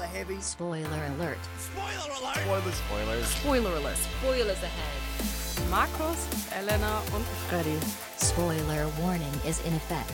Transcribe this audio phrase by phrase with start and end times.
[0.00, 0.40] Spoiler heavy.
[0.40, 0.88] Spoiler
[1.18, 1.38] alert.
[1.58, 2.36] Spoiler alert!
[2.38, 3.32] Spoilers, Spoilers.
[3.36, 3.98] Spoiler alert.
[3.98, 5.70] Spoilers ahead.
[5.70, 6.16] Markus,
[6.58, 7.78] Elena und Freddy.
[8.18, 10.10] Spoiler warning is in effect.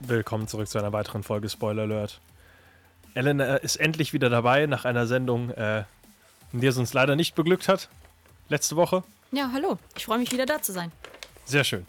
[0.00, 2.20] Willkommen zurück zu einer weiteren Folge Spoiler Alert.
[3.14, 5.84] Elena ist endlich wieder dabei nach einer Sendung, äh,
[6.54, 7.90] in der es uns leider nicht beglückt hat.
[8.48, 9.04] Letzte Woche.
[9.30, 9.78] Ja, hallo.
[9.94, 10.90] Ich freue mich wieder da zu sein.
[11.44, 11.84] Sehr schön.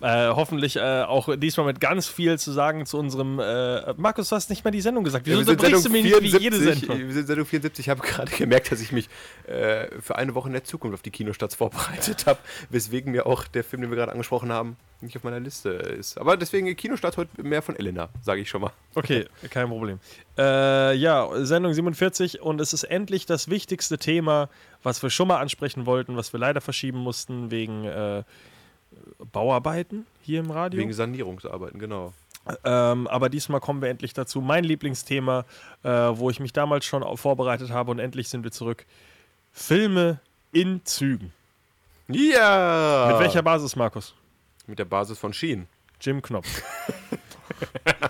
[0.00, 3.40] Äh, hoffentlich äh, auch diesmal mit ganz viel zu sagen zu unserem.
[3.40, 5.26] Äh, Markus, du hast nicht mal die Sendung gesagt.
[5.26, 6.80] Wieso wir sind unterbrichst du mich nicht wie jede 74.
[6.86, 7.06] Sendung?
[7.08, 7.84] Wir sind Sendung 74.
[7.84, 9.08] Ich habe gerade gemerkt, dass ich mich
[9.48, 12.38] äh, für eine Woche in der Zukunft auf die Kinostarts vorbereitet habe,
[12.70, 16.16] weswegen mir auch der Film, den wir gerade angesprochen haben, nicht auf meiner Liste ist.
[16.16, 18.70] Aber deswegen Kinostart heute mehr von Elena, sage ich schon mal.
[18.94, 19.98] Okay, kein Problem.
[20.36, 24.48] Äh, ja, Sendung 47 und es ist endlich das wichtigste Thema,
[24.84, 28.22] was wir schon mal ansprechen wollten, was wir leider verschieben mussten wegen äh,
[29.32, 30.80] Bauarbeiten hier im Radio.
[30.80, 32.12] Wegen Sanierungsarbeiten, genau.
[32.64, 34.40] Ähm, aber diesmal kommen wir endlich dazu.
[34.40, 35.44] Mein Lieblingsthema,
[35.82, 38.86] äh, wo ich mich damals schon vorbereitet habe und endlich sind wir zurück.
[39.52, 40.20] Filme
[40.52, 41.32] in Zügen.
[42.08, 43.08] Ja!
[43.10, 44.14] Mit welcher Basis, Markus?
[44.66, 45.66] Mit der Basis von Sheen.
[46.00, 46.46] Jim Knopf.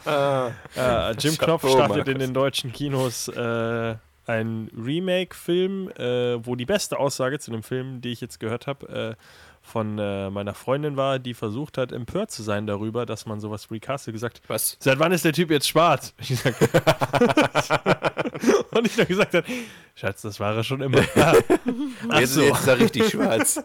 [0.07, 2.13] äh, Jim Knopf Chapeau, startet Markus.
[2.13, 8.01] in den deutschen Kinos äh, ein Remake-Film, äh, wo die beste Aussage zu dem Film,
[8.01, 9.23] die ich jetzt gehört habe, äh,
[9.69, 13.71] von äh, meiner Freundin war, die versucht hat, empört zu sein darüber, dass man sowas
[13.71, 14.77] recastet, gesagt Was?
[14.81, 16.15] Seit wann ist der Typ jetzt schwarz?
[16.21, 16.55] Ich sag,
[18.73, 19.47] und ich dann gesagt habe,
[19.95, 21.01] Schatz, das war er schon immer.
[21.15, 21.35] Ja.
[22.09, 22.43] Ach jetzt, so.
[22.43, 23.63] jetzt ist er richtig schwarz.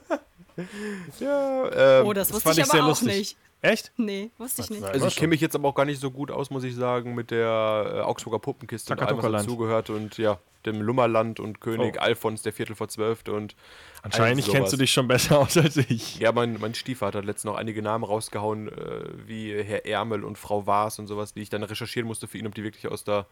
[1.19, 3.17] ja, ähm, Oh, das das wusste fand ich ich sehr aber auch lustig.
[3.17, 3.37] nicht.
[3.63, 3.93] Echt?
[3.95, 4.83] Nee, wusste ich nicht.
[4.83, 7.15] Also ich kenne mich jetzt aber auch gar nicht so gut aus, muss ich sagen,
[7.15, 11.95] mit der äh, Augsburger Puppenkiste und allem, was dazugehört und ja, dem Lummerland und König
[11.97, 12.01] Oh.
[12.01, 13.55] Alfons, der Viertel vor Zwölfte und
[14.01, 16.19] Anscheinend kennst du dich schon besser aus als ich.
[16.19, 20.37] Ja, mein, mein Stiefvater hat letztens noch einige Namen rausgehauen, äh, wie Herr Ärmel und
[20.37, 23.05] Frau Waas und sowas, die ich dann recherchieren musste für ihn, ob die wirklich aus
[23.05, 23.27] der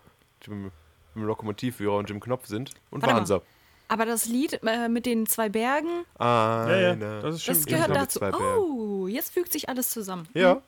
[0.48, 0.72] dem,
[1.14, 2.72] dem Lokomotivführer und dem Knopf sind.
[2.90, 3.28] Und Warte waren mal.
[3.28, 3.42] sie.
[3.92, 6.82] Aber das Lied äh, mit den zwei Bergen, Eine.
[6.82, 8.22] ja, das ist das gehört dazu.
[8.22, 10.30] Oh, jetzt fügt sich alles zusammen.
[10.34, 10.62] Ja.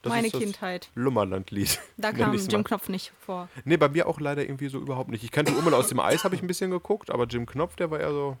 [0.00, 0.88] Das Meine ist das Kindheit.
[0.94, 1.78] Lummerland-Lied.
[1.98, 2.64] Da kam Jim mal.
[2.64, 3.50] Knopf nicht vor.
[3.66, 5.22] Nee, bei mir auch leider irgendwie so überhaupt nicht.
[5.24, 7.90] Ich kannte Urmel aus dem Eis, habe ich ein bisschen geguckt, aber Jim Knopf, der
[7.90, 8.38] war eher so.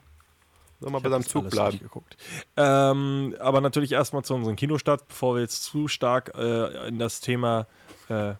[0.80, 1.78] Soll mal bei seinem Zug bleiben.
[1.78, 2.16] geguckt.
[2.56, 7.20] Ähm, aber natürlich erstmal zu unserem Kinostart, bevor wir jetzt zu stark äh, in das
[7.20, 7.66] Thema,
[8.08, 8.36] äh,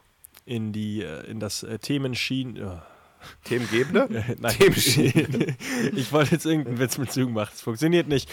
[0.46, 2.80] in die, äh, in das äh, Themenschienen.
[3.44, 4.36] Äh, Themengebende?
[4.38, 5.56] nein, Themenschienen.
[5.96, 7.50] ich wollte jetzt irgendeinen Witz mit Zügen machen.
[7.52, 8.30] Das funktioniert nicht.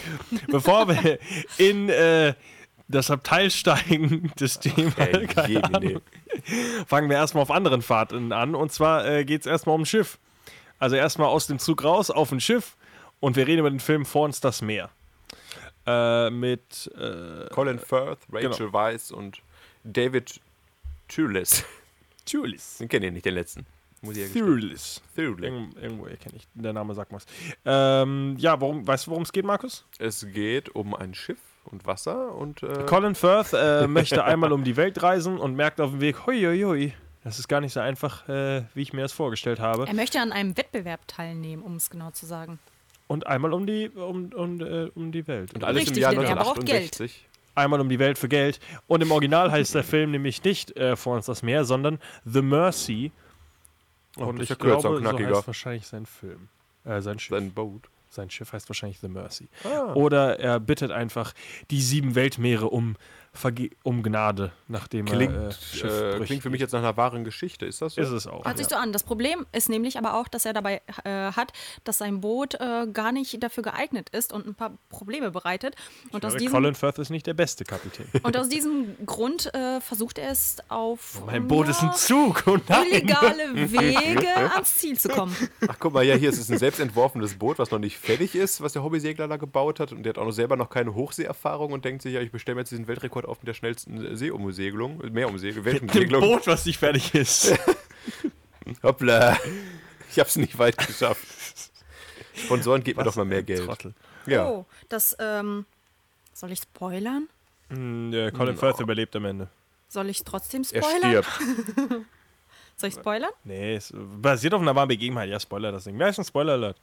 [0.48, 1.18] Bevor wir
[1.58, 2.34] in äh,
[2.88, 5.76] das Abteil steigen des Themas, Ey, keine Jemine.
[5.76, 6.00] Ahnung,
[6.86, 8.54] fangen wir erstmal auf anderen Fahrten an.
[8.54, 10.18] Und zwar äh, geht es erstmal um ein Schiff.
[10.78, 12.76] Also erstmal aus dem Zug raus auf ein Schiff
[13.20, 14.90] und wir reden über den Film Vor uns das Meer.
[15.86, 18.72] Äh, mit äh, Colin Firth, Rachel Genau.
[18.72, 19.40] Weisz und
[19.84, 20.40] David
[21.08, 21.64] Thewlis.
[22.26, 22.78] Julius.
[22.78, 23.66] Den kenne ich nicht, den letzten.
[24.02, 24.46] Muss ich ja gestehen.
[24.46, 25.02] Thewlis.
[25.14, 25.44] Thewlis.
[25.44, 26.46] Irgend, irgendwo kenne ich.
[26.54, 27.26] Der Name sagt was.
[27.64, 29.86] Ähm, ja, worum, weißt du, worum es geht, Markus?
[29.98, 32.62] Es geht um ein Schiff und Wasser und.
[32.62, 36.26] Äh, Colin Firth äh, möchte einmal um die Welt reisen und merkt auf dem Weg,
[36.26, 39.60] hui, hui, hui, das ist gar nicht so einfach, äh, wie ich mir das vorgestellt
[39.60, 39.86] habe.
[39.86, 42.58] Er möchte an einem Wettbewerb teilnehmen, um es genau zu sagen.
[43.06, 45.52] Und einmal um die, um, um, äh, um die Welt.
[45.54, 47.26] und alles Richtig, im Jahr denn er braucht 1968.
[47.56, 48.60] Einmal um die Welt für Geld.
[48.86, 52.40] Und im Original heißt der Film nämlich nicht äh, Vor uns das Meer, sondern The
[52.40, 53.10] Mercy.
[54.28, 55.36] Und ich kürzer glaube, und so knackiger.
[55.36, 56.48] heißt wahrscheinlich sein Film.
[56.84, 57.36] Äh, sein Schiff.
[57.36, 57.88] Sein Boot.
[58.08, 59.48] Sein Schiff heißt wahrscheinlich The Mercy.
[59.64, 59.94] Ah.
[59.94, 61.32] Oder er bittet einfach
[61.70, 62.96] die sieben Weltmeere um,
[63.32, 67.24] Verge um Gnade, nachdem Klingt, er äh, äh, klingt für mich jetzt nach einer wahren
[67.24, 67.64] Geschichte.
[67.64, 68.00] Ist das so?
[68.00, 68.44] Ist es auch.
[68.44, 68.76] Hört sich ja.
[68.76, 68.92] so an.
[68.92, 71.52] Das Problem ist nämlich aber auch, dass er dabei äh, hat,
[71.84, 75.76] dass sein Boot äh, gar nicht dafür geeignet ist und ein paar Probleme bereitet.
[76.10, 78.06] Und aus, Höre, diesem, Colin Firth ist nicht der beste Kapitän.
[78.22, 82.68] und aus diesem Grund äh, versucht er es auf mein Boot ist ein Zug und
[82.68, 82.86] nein.
[82.90, 85.36] illegale Wege ans Ziel zu kommen.
[85.68, 88.34] Ach, guck mal, ja, hier ist es ein selbst entworfenes Boot, was noch nicht fertig
[88.34, 89.92] ist, was der Hobbysegler da gebaut hat.
[89.92, 92.56] Und der hat auch noch selber noch keine Hochseeerfahrung und denkt sich, ja, ich bestelle
[92.56, 96.20] mir jetzt diesen Weltrekord auf mit der schnellsten Seeumsegelung, Meerumsegelung, Weltumsegelung.
[96.20, 97.54] Boot, was nicht fertig ist.
[98.82, 99.36] Hoppla.
[100.10, 101.26] Ich hab's nicht weit geschafft.
[102.34, 103.64] Sponsoren geht mir doch mal mehr Geld.
[103.64, 103.94] Trottel.
[104.26, 104.46] Ja.
[104.46, 105.66] Oh, das, ähm,
[106.32, 107.28] soll ich spoilern?
[107.70, 109.48] Hm, ja, Colin Firth überlebt am Ende.
[109.88, 111.24] Soll ich trotzdem Er spoilern?
[111.24, 111.40] stirbt.
[112.76, 113.30] Soll ich spoilern?
[113.44, 115.28] Nee, es basiert auf einer wahren Begebenheit.
[115.28, 115.98] Ja, Spoiler das Ding.
[115.98, 116.76] Wer ist ein Spoiler-Alert?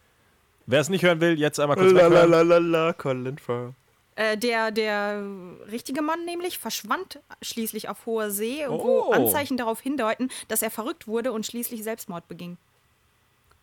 [0.67, 1.91] Wer es nicht hören will, jetzt einmal kurz.
[1.91, 3.73] Lalalala, Colin Firth.
[4.17, 5.23] Äh, der, der
[5.71, 8.83] richtige Mann nämlich verschwand schließlich auf hoher See, Oh.
[9.07, 12.57] wo Anzeichen darauf hindeuten, dass er verrückt wurde und schließlich Selbstmord beging.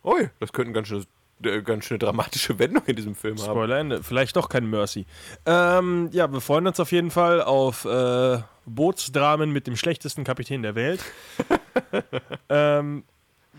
[0.03, 1.07] Ui, das könnte ein ganz schönes
[1.43, 3.49] äh, ganz schöne dramatische Wendung in diesem Film haben.
[3.51, 4.01] Spoiler Ende.
[4.01, 5.05] Vielleicht doch kein Mercy.
[5.45, 10.61] Ähm, ja, wir freuen uns auf jeden Fall auf äh, Bootsdramen mit dem schlechtesten Kapitän
[10.63, 11.03] der Welt.
[12.49, 13.03] ähm,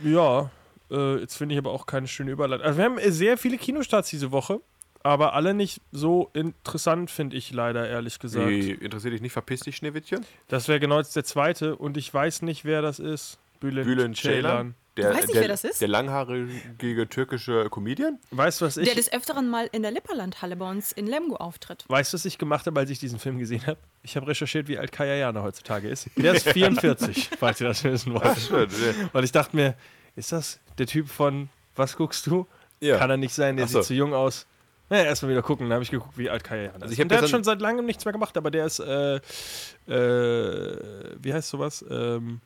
[0.03, 0.51] ja,
[0.91, 2.65] äh, jetzt finde ich aber auch keine schöne Überleitung.
[2.67, 4.61] Also wir haben sehr viele Kinostarts diese Woche,
[5.07, 8.49] aber alle nicht so interessant, finde ich leider, ehrlich gesagt.
[8.49, 10.25] Wie, interessiert dich nicht, verpiss dich, Schneewittchen?
[10.49, 13.39] Das wäre genau jetzt der zweite und ich weiß nicht, wer das ist.
[13.61, 14.75] Bülent, Bülent Ceylan?
[14.97, 15.81] Der, weiß nicht, der, wer das ist.
[15.83, 18.19] Der langhaarige türkische Comedian?
[18.31, 21.37] Weißt du, was ich, Der des Öfteren mal in der Lipperlandhalle bei uns in Lemgo
[21.37, 21.85] auftritt.
[21.89, 23.79] weißt, du, was ich gemacht habe, als ich diesen Film gesehen habe?
[24.03, 26.09] Ich habe recherchiert, wie alt Kaya Jana heutzutage ist.
[26.17, 28.39] Der ist 44, falls ihr das wissen wollt.
[28.39, 28.69] Schön.
[28.71, 29.09] ja.
[29.13, 29.75] Weil ich dachte mir,
[30.17, 32.47] ist das der Typ von Was guckst du?
[32.81, 32.99] Ja.
[32.99, 33.81] Kann er nicht sein, der Ach so.
[33.81, 34.47] sieht zu jung aus.
[34.89, 35.69] Naja, erstmal wieder gucken.
[35.69, 36.83] Dann habe ich geguckt, wie alt Kaya Jana ist.
[36.83, 39.17] Also ich hab der hat schon seit langem nichts mehr gemacht, aber der ist, äh,
[39.89, 41.85] äh, wie heißt sowas?
[41.89, 42.41] Ähm,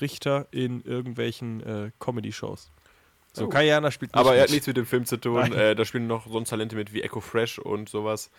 [0.00, 2.70] Richter in irgendwelchen äh, Comedy-Shows.
[3.32, 3.48] So, Oh.
[3.48, 5.52] Kaya Jana spielt nicht Aber er hat nichts mit dem Film zu tun.
[5.52, 8.30] Äh, da spielen noch sonst Talente mit wie Echo Fresh und sowas.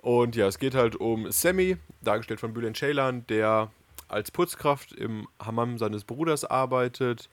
[0.00, 3.70] Und ja, es geht halt um Sammy, dargestellt von Bülent Ceylan, der
[4.08, 7.28] als Putzkraft im Hammam seines Bruders arbeitet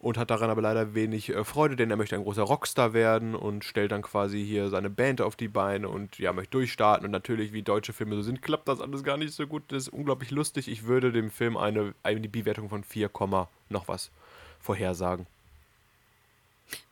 [0.00, 3.34] und hat daran aber leider wenig äh, Freude, denn er möchte ein großer Rockstar werden
[3.34, 7.04] und stellt dann quasi hier seine Band auf die Beine und ja, möchte durchstarten.
[7.04, 9.62] Und natürlich, wie deutsche Filme so sind, klappt das alles gar nicht so gut.
[9.68, 10.68] Das ist unglaublich lustig.
[10.68, 14.10] Ich würde dem Film eine IMDb-Wertung von 4, Komma noch was
[14.58, 15.26] vorhersagen.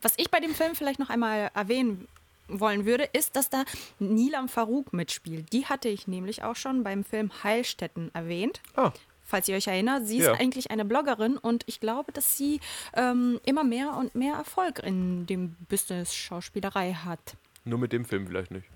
[0.03, 2.09] Was ich bei dem Film vielleicht noch einmal erwähnen
[2.49, 3.65] wollen würde, ist, dass da
[3.99, 5.53] Nilam Farouk mitspielt.
[5.53, 8.61] Die hatte ich nämlich auch schon beim Film Heilstätten erwähnt.
[8.75, 8.93] Ah.
[9.31, 10.33] Falls ihr euch erinnert, sie Ja.
[10.33, 12.61] ist eigentlich eine Bloggerin und ich glaube, dass sie
[12.95, 17.21] ähm, immer mehr und mehr Erfolg in dem Business Schauspielerei hat.
[17.67, 18.67] Nur mit dem Film vielleicht nicht.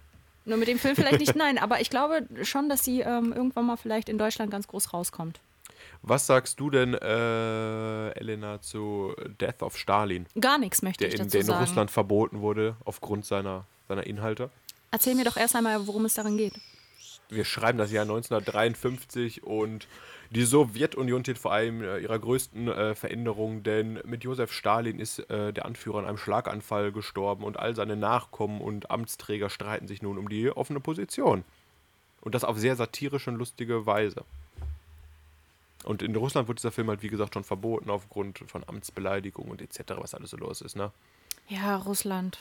[0.45, 3.65] Nur mit dem Film vielleicht nicht, nein, aber ich glaube schon, dass sie ähm, irgendwann
[3.65, 5.41] mal vielleicht in Deutschland ganz groß rauskommt.
[6.03, 11.15] Was sagst du denn, äh, Elena, zu Death of Stalin, Gar nichts möchte der ich
[11.15, 11.61] in, dazu der in sagen.
[11.61, 14.51] Russland verboten wurde aufgrund seiner, seiner Inhalte?
[14.91, 16.53] Erzähl mir doch erst einmal, worum es darin geht.
[17.31, 19.87] Wir schreiben das Jahr 1953 und
[20.35, 25.19] die Sowjetunion steht vor einem äh, ihrer größten äh, Veränderungen, denn mit Josef Stalin ist
[25.31, 30.01] äh, der Anführer in einem Schlaganfall gestorben und all seine Nachkommen und Amtsträger streiten sich
[30.01, 31.45] nun um die offene Position.
[32.23, 34.25] Und das auf sehr satirische und lustige Weise.
[35.85, 39.61] Und in Russland wurde dieser Film halt, wie gesagt, schon verboten aufgrund von Amtsbeleidigung und
[39.61, 40.93] etc., was alles so los ist, ne?
[41.49, 42.39] Ja, Russland.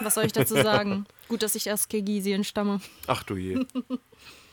[0.00, 1.06] Was soll ich dazu sagen?
[1.28, 2.80] Gut, dass ich aus Kirgisien stamme.
[3.06, 3.64] Ach du je.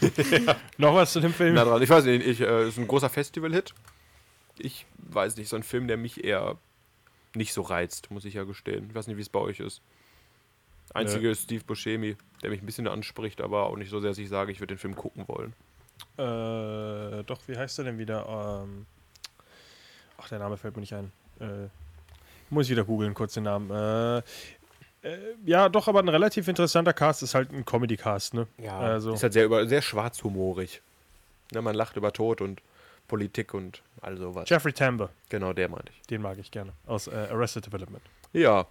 [0.78, 1.54] Noch was zu dem Film?
[1.54, 1.82] Na dran.
[1.82, 3.74] Ich weiß nicht, ich, äh, ist ein großer Festival-Hit.
[4.58, 6.56] Ich weiß nicht, so ein Film, der mich eher
[7.34, 8.86] nicht so reizt, muss ich ja gestehen.
[8.88, 9.82] Ich weiß nicht, wie es bei euch ist.
[10.94, 14.18] Einzige ist Steve Buscemi, der mich ein bisschen anspricht, aber auch nicht so sehr, dass
[14.18, 15.52] ich sage, ich würde den Film gucken wollen.
[16.16, 18.64] Äh, doch, wie heißt er denn wieder?
[18.64, 18.86] Ähm,
[20.16, 21.12] ach, der Name fällt mir nicht ein.
[21.40, 21.68] Äh,
[22.50, 23.70] muss ich wieder googeln, kurz den Namen.
[23.70, 24.22] Äh,
[25.44, 28.46] ja, doch, aber ein relativ interessanter Cast ist halt ein Comedy-Cast, ne?
[28.68, 30.82] Also, Ist halt sehr, über, sehr schwarzhumorig.
[31.52, 32.60] Ne, man lacht über Tod und
[33.06, 34.48] Politik und all sowas.
[34.50, 36.06] Jeffrey Tambor, Genau, der meinte ich.
[36.08, 36.72] den mag ich gerne.
[36.86, 38.02] Aus äh, Arrested Development.
[38.32, 38.66] Ja,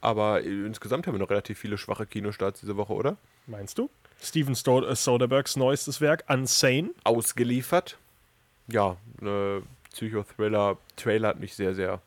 [0.00, 3.16] aber insgesamt haben wir noch relativ viele schwache Kinostarts diese Woche, oder?
[3.46, 3.90] Meinst du?
[4.22, 6.90] Steven äh, Soderberghs neuestes Werk, Unsane.
[7.04, 7.98] ausgeliefert.
[8.68, 9.62] Ja, ne
[9.92, 10.76] Psychothriller.
[10.96, 12.00] Trailer hat mich sehr, sehr.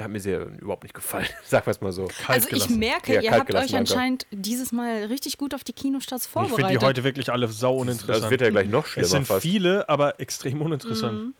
[0.00, 1.26] Hat mir sehr überhaupt nicht gefallen.
[1.44, 2.08] Sagen wir es mal so.
[2.26, 6.26] Also ich merke, Ja, ihr habt euch anscheinend dieses Mal richtig gut auf die Kinostarts
[6.26, 6.80] Ich finde vorbereitet.
[6.82, 8.24] die heute wirklich alle sau uninteressant.
[8.24, 9.42] Das wird ja gleich noch schlimmer es sind fast.
[9.42, 11.18] viele, aber extrem uninteressant.
[11.18, 11.34] Mhm.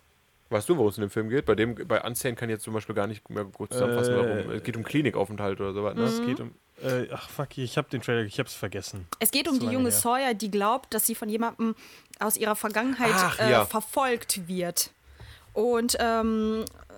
[0.52, 1.46] Weißt du, worum es in dem Film geht?
[1.46, 4.16] Bei dem, bei Unsane kann ich jetzt zum Beispiel gar nicht mehr gut zusammenfassen, Äh,
[4.16, 4.50] warum.
[4.50, 6.02] Es geht um Klinikaufenthalt oder sowas, ne?
[6.02, 6.50] Es geht um.
[6.82, 9.06] Äh, ach, fuck, ich habe den Trailer, ich hab's vergessen.
[9.20, 9.92] Es geht um Zu die junge her.
[9.92, 11.76] Sawyer, die glaubt, dass sie von jemandem
[12.18, 13.64] aus ihrer Vergangenheit Ach, äh, ja.
[13.64, 14.90] verfolgt wird.
[15.52, 16.89] Und ähm, äh,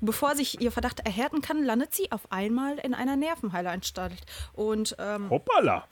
[0.00, 4.20] bevor sich ihr Verdacht erhärten kann, landet sie auf einmal in einer Nervenheilanstalt.
[4.52, 5.86] Und ähm, Hoppala!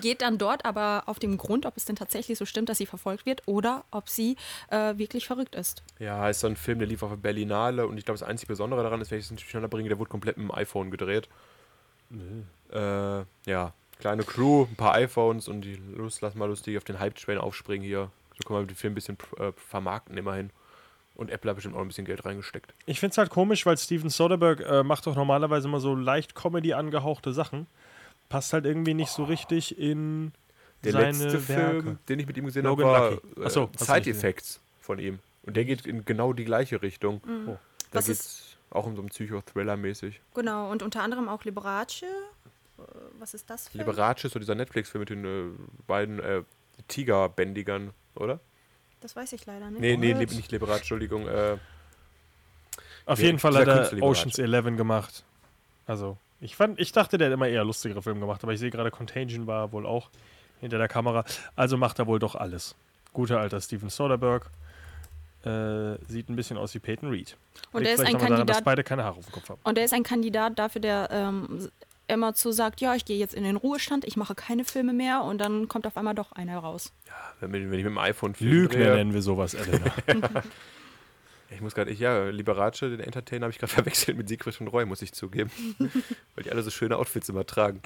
[0.00, 2.86] geht dann dort aber auf den Grund, ob es denn tatsächlich so stimmt, dass sie
[2.86, 4.36] verfolgt wird oder ob sie
[4.70, 5.82] äh, wirklich verrückt ist.
[5.98, 8.52] Ja, ist so ein Film, der lief auf der Berlinale und ich glaube, das einzige
[8.52, 10.90] Besondere daran ist, wenn ich es nicht durcheinander bringe, der wurde komplett mit dem iPhone
[10.90, 11.28] gedreht.
[12.70, 16.98] Äh, ja, kleine Crew, ein paar iPhones und die Lust, lass mal lustig auf den
[16.98, 18.10] Hype-Train aufspringen hier.
[18.36, 20.50] So kann man den Film ein bisschen äh, vermarkten immerhin.
[21.14, 22.72] Und Apple hat bestimmt auch ein bisschen Geld reingesteckt.
[22.86, 26.72] Ich find's halt komisch, weil Steven Soderbergh äh, macht doch normalerweise immer so leicht Comedy
[26.72, 27.66] angehauchte Sachen.
[28.30, 30.32] Passt halt irgendwie nicht so richtig in
[30.84, 31.82] Der seine letzte Werke.
[31.82, 34.08] Film, den ich mit ihm gesehen habe, war äh, du Side.
[34.10, 35.18] Effects von ihm.
[35.42, 37.20] Und der geht in genau die gleiche Richtung.
[37.46, 37.56] Oh.
[37.90, 40.14] Da Was geht's auch um so einen Psychothriller-mäßig.
[40.34, 42.02] Genau, und unter anderem auch Liberace.
[42.04, 42.82] Äh,
[43.18, 43.68] Was ist das?
[43.68, 43.74] Für?
[43.74, 45.50] ein- Liberace ist so dieser Netflix-Film mit den äh,
[45.86, 46.42] beiden äh,
[46.88, 48.40] Tigerbändigern, oder?
[49.02, 49.80] Das weiß ich leider nicht.
[49.80, 50.30] Nee, nee, What?
[50.32, 51.26] Nicht Liberace, Entschuldigung.
[51.26, 51.56] Äh,
[53.04, 54.02] Auf Ja, jeden Fall hat er.
[54.02, 55.24] Oceans 11 gemacht.
[55.86, 58.70] Also, ich fand, ich dachte, der hätte immer eher lustigere Filme gemacht, aber ich sehe
[58.70, 60.08] gerade, Contagion war wohl auch
[60.60, 61.24] hinter der Kamera.
[61.56, 62.76] Also macht er wohl doch alles.
[63.12, 64.46] Guter alter Steven Soderbergh.
[65.44, 67.36] Äh, sieht ein bisschen aus wie Peyton Reed.
[67.72, 69.60] Und er ist ein mal daran, dass Kandidat, beide keine Haare auf dem Kopf haben.
[69.64, 71.68] und er ist ein Kandidat dafür, der ähm,
[72.12, 75.22] immer zu sagt, ja, ich gehe jetzt in den Ruhestand, ich mache keine Filme mehr
[75.22, 76.92] und dann kommt auf einmal doch einer raus.
[77.40, 79.92] Wenn, wenn ich mit dem iPhone Film Lügner drehe- nennen wir sowas, Elena.
[81.54, 84.68] Ich muss gerade, ich, ja, Liberace, den Entertainer, habe ich gerade verwechselt mit Siegfried und
[84.68, 85.50] Roy, muss ich zugeben.
[86.34, 87.82] Weil die alle so schöne Outfits immer tragen.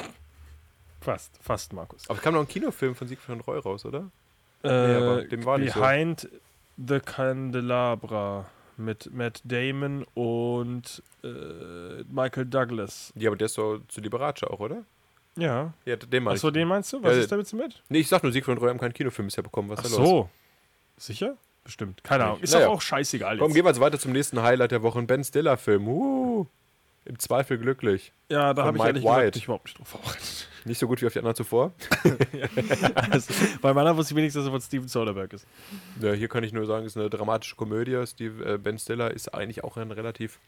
[1.00, 2.08] fast, fast, Markus.
[2.08, 4.08] Aber es kam noch ein Kinofilm von Siegfried und Roy raus, oder?
[4.62, 5.80] Äh, aber dem war nicht so.
[5.80, 6.28] Behind
[6.76, 8.46] the Candelabra
[8.78, 13.12] mit Matt Damon und äh, Michael Douglas.
[13.16, 14.84] Ja, aber der ist doch zu Liberace auch, oder?
[15.36, 15.72] Ja.
[15.84, 17.02] Ja, den meine Achso, den meinst du?
[17.02, 17.82] Was Ja, ist damit mit?
[17.88, 19.68] Nee, ich sag nur, Siegfried und Roy haben keinen Kinofilm bisher bekommen.
[19.68, 20.08] Was Ach ist da los?
[20.08, 20.30] so.
[20.96, 21.36] Sicher?
[21.62, 22.02] Bestimmt.
[22.04, 22.40] Keine Ahnung.
[22.40, 22.66] Ist Naja.
[22.66, 23.54] doch auch scheißegal Komm, jetzt.
[23.56, 24.98] gehen wir jetzt weiter zum nächsten Highlight der Woche.
[25.00, 25.88] Ein Ben Stiller-Film.
[25.88, 26.46] Uh,
[27.06, 28.12] Im Zweifel glücklich.
[28.28, 30.48] Ja, da habe ich ehrlich gesagt nicht überhaupt nicht drauf vorbereitet.
[30.64, 31.72] Nicht so gut wie auf die anderen zuvor.
[33.10, 33.32] also,
[33.62, 35.46] bei meiner wusste ich wenigstens, dass es von Steven Soderbergh ist.
[36.00, 38.04] Ja, hier kann ich nur sagen, es ist eine dramatische Komödie.
[38.06, 40.38] Steve, äh, ben Stiller ist eigentlich auch ein relativ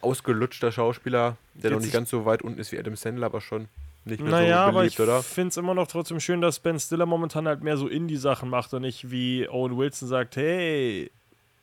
[0.00, 3.26] ausgelutschter Schauspieler, der noch Jetzt nicht ich- ganz so weit unten ist wie Adam Sandler,
[3.26, 3.68] aber schon
[4.04, 5.22] nicht mehr Naja, so aber beliebt, ich oder?
[5.22, 8.74] finde es immer noch trotzdem schön, dass Ben Stiller momentan halt mehr so Indie-Sachen macht
[8.74, 11.12] und nicht wie Owen Wilson sagt, hey,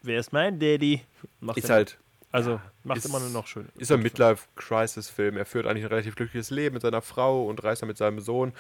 [0.04, 1.02] wer ist mein Daddy?
[1.42, 1.98] Macht Ist halt,
[2.32, 3.68] Also, macht ist- immer nur noch schön.
[3.78, 5.38] ist ein Midlife-Crisis-Film.
[5.38, 8.20] Er führt eigentlich ein relativ glückliches Leben mit seiner Frau und reist dann mit seinem
[8.20, 8.54] Sohn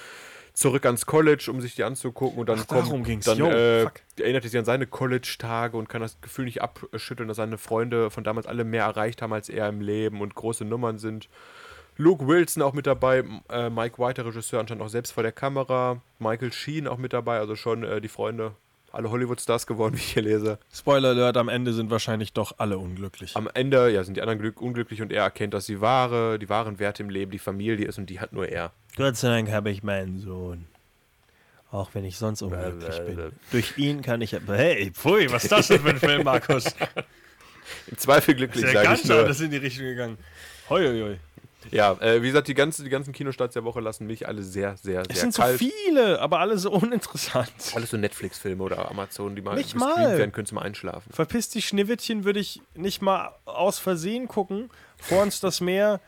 [0.53, 4.43] zurück ans College, um sich die anzugucken und dann Ach, kommt, dann Yo, äh, erinnert
[4.43, 8.23] er sich an seine College-Tage und kann das Gefühl nicht abschütteln, dass seine Freunde von
[8.23, 11.29] damals alle mehr erreicht haben als er im Leben und große Nummern sind.
[11.95, 15.33] Luke Wilson auch mit dabei, äh, Mike White, der Regisseur, anscheinend auch selbst vor der
[15.33, 18.53] Kamera, Michael Sheen auch mit dabei, also schon äh, die Freunde,
[18.91, 20.59] alle Hollywood-Stars geworden, wie ich hier lese.
[20.73, 23.35] Spoiler Alert, am Ende sind wahrscheinlich doch alle unglücklich.
[23.35, 26.49] Am Ende ja, sind die anderen glück unglücklich und er erkennt, dass die wahre, die
[26.49, 28.71] wahren Werte im Leben die Familie ist und die hat nur er.
[28.95, 30.67] Gott sei Dank habe ich meinen Sohn.
[31.71, 33.31] Auch wenn ich sonst unglücklich bin.
[33.51, 34.35] Durch ihn kann ich.
[34.47, 36.65] Hey, pfui, was ist das denn für ein Film, Markus?
[37.87, 39.19] Im Zweifel glücklich, Ist ja sage ganz ich nur.
[39.19, 40.17] anders in die Richtung gegangen.
[40.69, 41.17] Hoi, hoi, hoi.
[41.71, 44.77] Ja, äh, wie gesagt, die, ganze, die ganzen Kinostarts der Woche lassen mich alle sehr,
[44.77, 45.59] sehr, Es sehr sind so kalt.
[45.59, 47.51] viele, aber alle so uninteressant.
[47.75, 50.17] Alles so Netflix-Filme oder Amazon, die mal Nicht gestreamt mal.
[50.17, 51.11] werden können zum Einschlafen.
[51.11, 54.69] Verpiss die Schneewittchen würde ich nicht mal aus Versehen gucken.
[54.97, 55.99] Vor uns das Meer.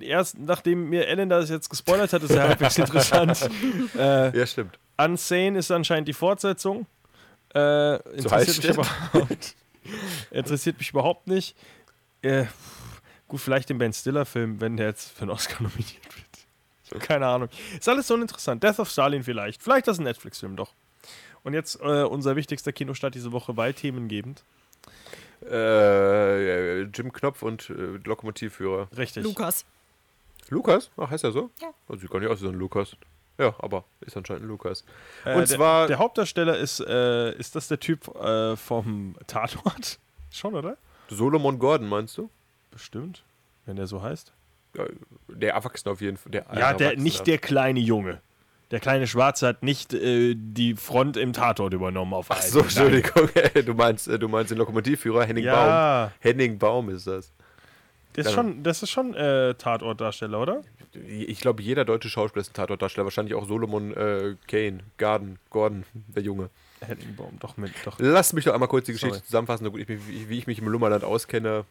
[0.00, 3.48] Erst nachdem mir Ellen das jetzt gespoilert hat, ist ja halbwegs interessant.
[3.96, 4.78] Äh, Ja, stimmt.
[4.98, 6.86] Unsane ist anscheinend die Fortsetzung.
[7.54, 8.74] Äh, interessiert, mich Halbstadt.
[9.14, 9.54] überhaupt,
[10.30, 11.56] interessiert mich überhaupt nicht.
[12.22, 12.44] Äh,
[13.30, 16.04] gut, vielleicht den Ben Stiller-Film, wenn der jetzt für einen Oscar nominiert
[16.92, 17.02] wird.
[17.02, 17.48] Keine Ahnung.
[17.78, 18.62] Ist alles so uninteressant.
[18.62, 19.62] Death of Stalin vielleicht.
[19.62, 20.72] Vielleicht das ist ein Netflix-Film doch.
[21.44, 24.42] Und jetzt äh, unser wichtigster Kinostart diese Woche bei Themengebend.
[25.48, 27.72] Äh, Jim Knopf und äh,
[28.04, 28.88] Lokomotivführer.
[28.96, 29.24] Richtig.
[29.24, 29.64] Lukas.
[30.48, 30.90] Lukas?
[30.96, 31.50] Ach, heißt er so?
[31.62, 31.68] Ja.
[31.88, 32.96] Oh, sieht gar nicht aus wie so ein Lukas.
[33.38, 34.84] Ja, aber ist anscheinend ein Lukas.
[35.24, 39.98] Äh, Und der, zwar- Der Hauptdarsteller ist, äh, ist das der Typ äh, vom Tatort?
[40.30, 40.76] Schon, oder?
[41.08, 42.28] Solomon Gordon, meinst du?
[42.70, 43.24] Bestimmt.
[43.66, 44.32] Wenn der so heißt.
[45.28, 46.32] Der Erwachsene auf jeden Fall.
[46.32, 48.20] Der Ja, der, nicht der kleine Junge.
[48.70, 53.28] Der kleine Schwarze hat nicht äh, die Front im Tatort übernommen auf Ach so, Entschuldigung.
[53.66, 55.54] du, meinst, äh, du meinst den Lokomotivführer Henning Baum.
[55.54, 57.32] Ja, Henning Baum ist das.
[58.12, 60.62] das ist schon, das ist schon äh, Tatortdarsteller, oder?
[60.92, 63.04] Ich glaube, jeder deutsche Schauspieler ist ein Tatortdarsteller.
[63.04, 66.50] Wahrscheinlich auch Solomon äh, Kane, Garden, Gordon, der Junge.
[66.80, 67.96] Henningbaum, doch mit, doch.
[67.98, 69.26] Lass mich doch einmal kurz die Geschichte Sorry.
[69.26, 71.64] zusammenfassen, so gut ich mich, wie, wie ich mich im Lummerland auskenne.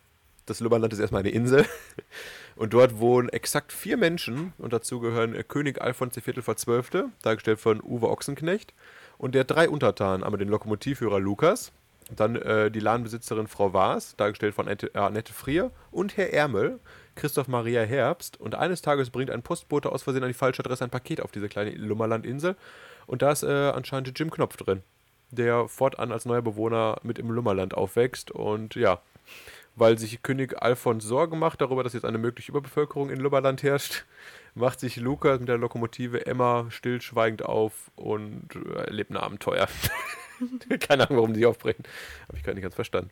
[0.49, 1.65] Das Lummerland ist erstmal eine Insel.
[2.55, 4.53] Und dort wohnen exakt vier Menschen.
[4.57, 6.43] Und dazu gehören äh, König Alfons IV.
[6.43, 8.73] vor Zwölfte, dargestellt von Uwe Ochsenknecht.
[9.17, 10.23] Und der drei Untertanen.
[10.23, 11.71] Einmal den Lokomotivführer Lukas,
[12.15, 15.71] dann äh, die Ladenbesitzerin Frau Waas, dargestellt von Annette, äh, Annette Frier.
[15.91, 16.79] Und Herr Ärmel,
[17.15, 18.39] Christoph Maria Herbst.
[18.39, 21.31] Und eines Tages bringt ein Postbote aus Versehen an die falsche Adresse ein Paket auf
[21.31, 22.55] diese kleine Lummerlandinsel.
[23.05, 24.81] Und da ist äh, anscheinend Jim Knopf drin
[25.31, 28.31] der fortan als neuer Bewohner mit im Lummerland aufwächst.
[28.31, 28.99] Und ja,
[29.79, 34.05] weil sich König Alfons Sorgen macht darüber, dass jetzt eine mögliche Überbevölkerung in Lummerland herrscht,
[34.53, 39.67] macht sich Lukas mit der Lokomotive Emma stillschweigend auf und äh, erlebt ein Abenteuer.
[40.79, 41.83] Keine Ahnung, warum die aufbrechen.
[42.27, 43.09] Habe ich gar nicht ganz verstanden.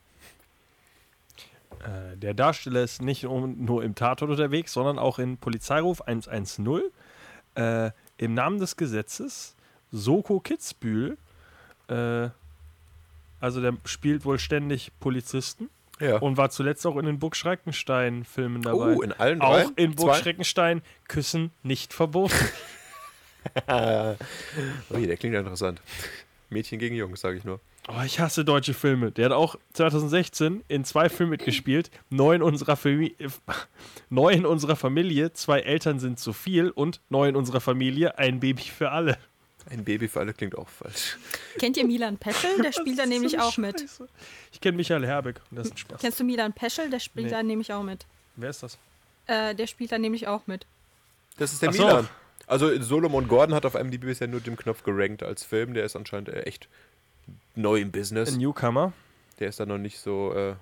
[1.79, 6.81] Äh, der Darsteller ist nicht nur im Tatort unterwegs, sondern auch in Polizeiruf 110.
[7.55, 9.55] Äh, Im Namen des Gesetzes,
[9.91, 11.17] Soko Kitzbühel.
[11.87, 12.29] Äh,
[13.39, 16.17] also der spielt wohl ständig Polizisten Ja.
[16.17, 18.95] und war zuletzt auch in den Burg Schreckenstein-Filmen dabei.
[18.95, 19.71] oh, in allen auch drei?
[19.75, 20.21] in Burg Zwei?
[20.21, 22.35] Schreckenstein Küssen nicht verboten.
[23.67, 25.81] Je, der klingt ja interessant.
[26.49, 27.59] Mädchen gegen Jungs, sage ich nur.
[27.89, 29.11] Oh, ich hasse deutsche Filme.
[29.11, 31.89] Der hat auch 2016 in zwei Filmen mitgespielt.
[32.09, 33.15] Neu in unserer, Fami
[34.09, 38.41] neu in unserer Familie, zwei Eltern sind zu viel und neu in unserer Familie, ein
[38.41, 39.17] Baby für alle.
[39.69, 41.17] Ein Baby für alle klingt auch falsch.
[41.59, 42.61] Kennt ihr Milan Peschel?
[42.61, 43.85] Der spielt da nämlich so auch mit.
[44.53, 46.01] Ich kenne Michael Herbeck und das ist ein Spaß.
[46.01, 46.89] Kennst du Milan Peschel?
[46.89, 47.31] Der spielt Nee.
[47.31, 48.05] da nämlich auch mit.
[48.37, 48.77] Wer ist das?
[49.27, 50.65] Äh, der spielt da nämlich auch mit.
[51.37, 51.85] Das ist der Ach so.
[51.85, 52.09] Milan.
[52.47, 55.73] Also Solomon Gordon hat auf IMDb bisher nur den Knopf gerankt als Film.
[55.73, 56.69] Der ist anscheinend äh, echt
[57.55, 58.31] neu im Business.
[58.31, 58.93] Ein Newcomer.
[59.39, 60.55] Der ist da noch nicht so äh,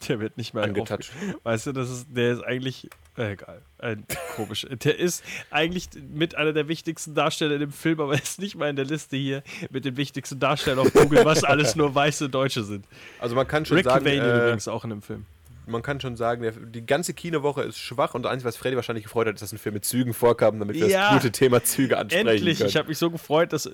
[0.08, 1.10] Der wird nicht mehr aufge-
[1.42, 2.88] Weißt du, das ist, der ist eigentlich,
[3.18, 4.04] äh, egal, ein
[4.36, 4.66] komisch.
[4.70, 8.70] Der ist eigentlich mit einer der wichtigsten Darsteller in dem Film, aber ist nicht mal
[8.70, 12.64] in der Liste hier mit den wichtigsten Darstellern auf Google, was alles nur weiße Deutsche
[12.64, 12.86] sind.
[13.18, 15.26] Also man kann schon Rick sagen, Cavanian äh, übrigens auch in dem Film.
[15.66, 18.76] man kann schon sagen, der, die ganze Kinowoche ist schwach und das Einzige, was Freddy
[18.76, 21.12] wahrscheinlich gefreut hat, ist, dass ein Film mit Zügen vorkam, damit wir Ja.
[21.12, 22.70] das gute Thema Züge ansprechen Endlich, können.
[22.70, 23.72] ich habe mich so gefreut, dass, äh,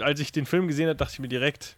[0.00, 1.76] als ich den Film gesehen habe, dachte ich mir direkt, "L-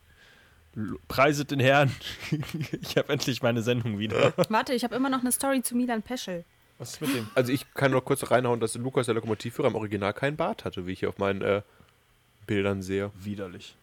[1.08, 1.94] preiset den Herrn.
[2.82, 4.32] ich habe endlich meine Sendung wieder.
[4.48, 6.44] Warte, ich habe immer noch eine Story zu Milan Peschel.
[6.78, 7.28] Was ist mit dem?
[7.34, 10.86] also ich kann noch kurz reinhauen, dass Lukas, der Lokomotivführer, im Original keinen Bart hatte,
[10.86, 11.62] wie ich hier auf meinen äh,
[12.46, 13.10] Bildern sehe.
[13.14, 13.76] Widerlich.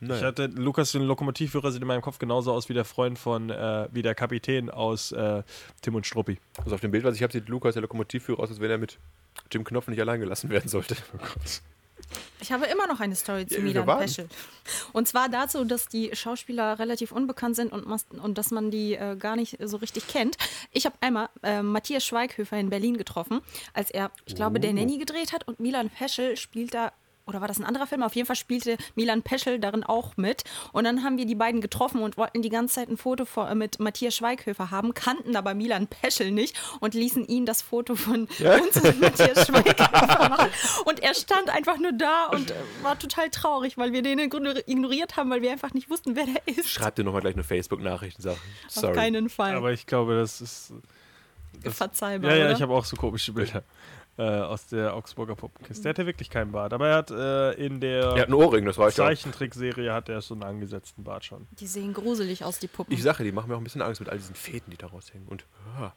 [0.00, 0.26] Ich Naja.
[0.26, 3.88] hatte Lukas, den Lokomotivführer, sieht in meinem Kopf genauso aus wie der Freund von, äh,
[3.92, 5.42] wie der Kapitän aus äh,
[5.80, 6.38] Tim und Struppi.
[6.58, 8.78] Also auf dem Bild, was ich habe, sieht Lukas, der Lokomotivführer, aus, als wenn er
[8.78, 8.98] mit
[9.50, 10.96] Jim Knopf nicht allein gelassen werden sollte.
[12.40, 13.86] Ich habe immer noch eine Story zu Ja, Milan.
[13.98, 14.28] Peschel.
[14.92, 19.16] Und zwar dazu, dass die Schauspieler relativ unbekannt sind und, und dass man die äh,
[19.16, 20.36] gar nicht so richtig kennt.
[20.72, 23.40] Ich habe einmal äh, Matthias Schweighöfer in Berlin getroffen,
[23.74, 26.92] als er, ich glaube, der Nanny gedreht hat und Milan Peschel spielt da.
[27.26, 28.02] Oder war das ein anderer Film?
[28.02, 30.42] Auf jeden Fall spielte Milan Peschel darin auch mit.
[30.72, 33.48] Und dann haben wir die beiden getroffen und wollten die ganze Zeit ein Foto vor,
[33.48, 37.94] äh, mit Matthias Schweighöfer haben, kannten aber Milan Peschel nicht und ließen ihn das Foto
[37.94, 40.50] von uns und Matthias Schweighöfer machen.
[40.84, 44.62] Und er stand einfach nur da und äh, war total traurig, weil wir den ignor-
[44.66, 46.68] ignoriert haben, weil wir einfach nicht wussten, wer der ist.
[46.68, 48.38] Schreib dir nochmal gleich eine Facebook-Nachricht und sag, Auf
[48.68, 48.94] sorry.
[48.94, 49.54] keinen Fall.
[49.54, 50.72] Aber ich glaube, das ist.
[51.62, 52.30] Verzeihbar.
[52.32, 52.54] Ja, ja, oder?
[52.56, 53.62] ich habe auch so komische Bilder
[54.18, 55.82] äh, aus der Augsburger Puppenkiste.
[55.84, 58.64] Der hatte wirklich keinen Bart, aber er hat äh, in der Er hat einen Ohrring,
[58.64, 58.96] das reicht.
[58.96, 61.46] Zeichentrickserie hat er so einen angesetzten Bart schon.
[61.52, 62.92] Die sehen gruselig aus, die Puppen.
[62.92, 64.88] Ich sage, die machen mir auch ein bisschen Angst mit all diesen Fäden, die da
[64.88, 65.28] raushängen.
[65.28, 65.46] Und
[65.78, 65.92] ah,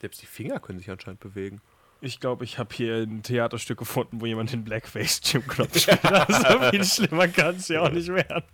[0.00, 1.60] selbst die Finger können sich anscheinend bewegen.
[2.00, 6.04] Ich glaube, ich habe hier ein Theaterstück gefunden, wo jemand in Blackface Jim Knopf spielt.
[6.04, 8.44] Also viel schlimmer kann es ja auch nicht werden.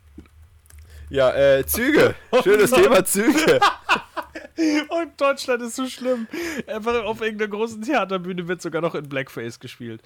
[1.10, 2.14] Ja, äh, Züge.
[2.42, 2.82] Schönes Mann.
[2.82, 3.60] Thema Züge.
[4.56, 6.26] Und Deutschland ist so schlimm.
[6.66, 10.02] Einfach auf irgendeiner großen Theaterbühne wird sogar noch in Blackface gespielt.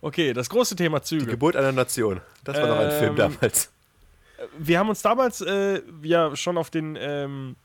[0.00, 1.26] Okay, das große Thema Die Züge.
[1.26, 2.20] Geburt einer Nation.
[2.44, 3.70] Das war noch ein Ähm, Film damals.
[4.58, 7.56] Wir haben uns damals äh, ja schon auf den ähm,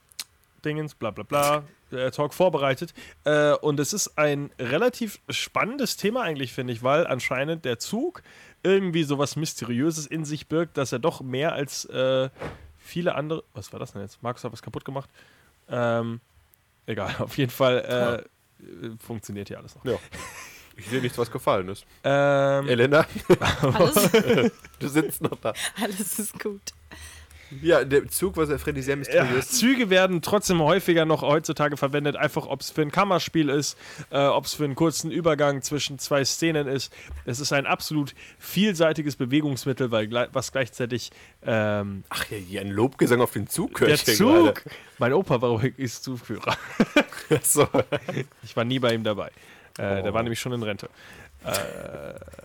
[0.63, 2.93] Dingens, bla bla bla, äh, Talk vorbereitet.
[3.25, 8.23] Äh, und es ist ein relativ spannendes Thema eigentlich, finde ich, weil anscheinend der Zug
[8.63, 12.29] irgendwie sowas Mysteriöses in sich birgt, dass er doch mehr als äh,
[12.77, 13.43] viele andere.
[13.53, 14.23] Was war das denn jetzt?
[14.23, 15.09] Markus hat was kaputt gemacht.
[15.69, 16.19] Ähm,
[16.85, 18.25] egal, auf jeden Fall
[18.61, 19.85] äh, äh, funktioniert hier alles noch.
[19.85, 19.97] Ja.
[20.77, 21.85] Ich sehe nichts, was gefallen ist.
[22.03, 23.05] Ähm, Elena,
[23.61, 24.09] Alles,
[24.79, 25.53] du sitzt noch da.
[25.81, 26.61] alles ist gut.
[27.61, 29.49] Ja, der Zug war sehr Freddy sehr Ja, mysteriös.
[29.51, 33.77] Züge werden trotzdem häufiger noch heutzutage verwendet, einfach ob es für ein Kammerspiel ist,
[34.09, 36.93] äh, ob es für einen kurzen Übergang zwischen zwei Szenen ist.
[37.25, 41.11] Es ist ein absolut vielseitiges Bewegungsmittel, weil was gleichzeitig
[41.45, 44.55] ähm, Ach ja, hier ein Lobgesang auf den Zug höre der Zug.
[44.55, 44.61] gerade.
[44.97, 46.55] Mein Opa war übrigens Zugführer.
[47.43, 47.67] So,
[48.43, 49.27] Ich war nie bei ihm dabei.
[49.77, 50.03] Äh, Oh.
[50.03, 50.89] Der war nämlich schon in Rente.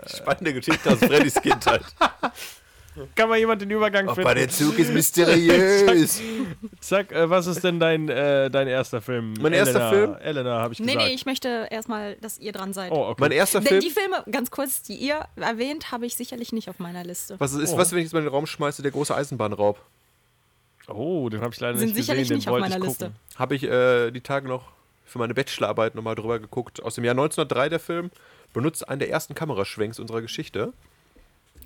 [0.06, 1.82] spannende Geschichte aus Freddys Kindheit.
[3.14, 4.34] Kann mal jemand den Übergang Opa, finden?
[4.34, 6.20] der Zug ist mysteriös.
[6.80, 9.34] Sag, äh, was ist denn dein, äh, dein erster Film?
[9.40, 10.16] Mein erster Elena, Film?
[10.22, 11.06] Elena, habe ich Nee, gesagt.
[11.08, 12.92] nee, ich möchte erstmal, dass ihr dran seid.
[12.92, 13.16] oh, okay.
[13.20, 13.80] Mein erster Denn Film.
[13.80, 17.36] die Filme, ganz kurz, die ihr erwähnt, habe ich sicherlich nicht auf meiner Liste.
[17.38, 17.78] Was ist, Oh.
[17.78, 19.78] was, wenn ich jetzt mal in den Raum schmeiße, der große Eisenbahnraub?
[20.88, 22.36] oh, den habe ich leider Sind nicht sicherlich gesehen.
[22.36, 23.12] nicht den auf wollte meiner ich Liste.
[23.36, 24.68] Habe ich äh, die Tage noch
[25.04, 26.82] für meine Bachelorarbeit nochmal drüber geguckt.
[26.82, 28.10] Aus dem Jahr 1903 der Film.
[28.52, 30.72] Benutzt einen der ersten Kameraschwenks unserer Geschichte.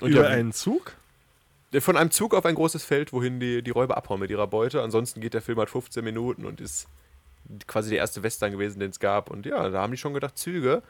[0.01, 0.93] Und Über ja, einen Zug?
[1.79, 4.83] Von einem Zug auf ein großes Feld, wohin die, die Räuber abhauen mit ihrer Beute.
[4.83, 6.89] Ansonsten geht der Film halt 15 Minuten und ist
[7.67, 9.31] quasi der erste Western gewesen, den es gab.
[9.31, 10.83] Und ja, da haben die schon gedacht, Züge,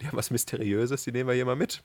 [0.00, 1.82] die haben was Mysteriöses, die nehmen wir hier mal mit.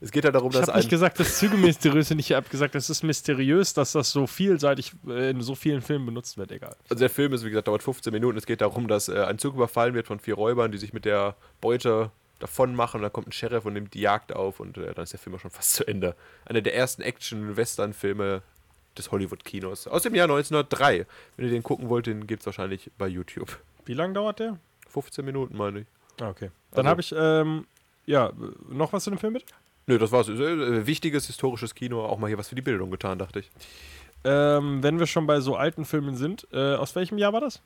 [0.00, 2.18] Es geht halt darum, Ich dass habe nicht gesagt, dass Züge mysteriös sind.
[2.18, 6.06] Ich habe gesagt, es ist mysteriös, dass das so vielseitig äh, in so vielen Filmen
[6.06, 6.52] benutzt wird.
[6.52, 6.76] Egal.
[6.88, 8.36] also der Film ist, wie gesagt, dauert 15 Minuten.
[8.36, 11.04] Es geht darum, dass äh, ein Zug überfallen wird von vier Räubern, die sich mit
[11.04, 12.10] der Beute
[12.44, 12.98] davon machen.
[12.98, 15.18] Und dann kommt ein Sheriff und nimmt die Jagd auf und äh, dann ist der
[15.20, 16.14] Film auch schon fast zu Ende.
[16.44, 18.42] Einer der ersten Action-Western-Filme
[18.96, 19.88] des Hollywood-Kinos.
[19.88, 21.06] Aus dem Jahr 1903.
[21.36, 23.58] Wenn ihr den gucken wollt, den gibt es wahrscheinlich bei YouTube.
[23.86, 24.58] Wie lange dauert der?
[24.88, 25.86] 15 Minuten, meine ich.
[26.20, 26.50] Ah, okay.
[26.72, 27.66] Dann Also- habe ich, ähm,
[28.06, 28.30] ja,
[28.68, 29.44] noch was zu dem Film mit?
[29.86, 30.28] Nö, das war's.
[30.28, 33.50] Äh, Wichtiges historisches Kino, auch mal hier was für die Bildung getan, dachte ich.
[34.24, 37.60] Ähm, wenn wir schon bei so alten Filmen sind, äh, aus welchem Jahr war das?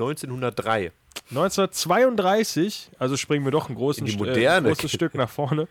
[0.00, 0.92] 1903.
[1.30, 4.06] 1932, also springen wir doch ein, großen.
[4.06, 5.68] Äh, großes Stück nach vorne,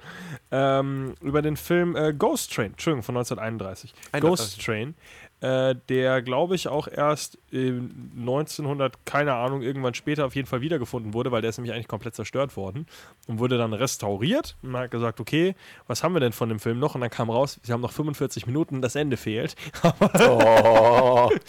[0.52, 3.94] ähm, über den Film äh, Ghost Train, Entschuldigung, von 1931.
[4.12, 4.22] 31.
[4.22, 4.96] Ghost Train,
[5.40, 10.62] äh, der glaube ich auch erst in 1900, keine Ahnung, irgendwann später auf jeden Fall
[10.62, 12.88] wiedergefunden wurde, weil der ist nämlich eigentlich komplett zerstört worden
[13.28, 14.58] und wurde dann restauriert.
[14.64, 16.96] Und man hat gesagt, okay, was haben wir denn von dem Film noch?
[16.96, 19.56] Und dann kam raus, sie haben noch 45 Minuten, das Ende fehlt.
[20.20, 21.30] Oh.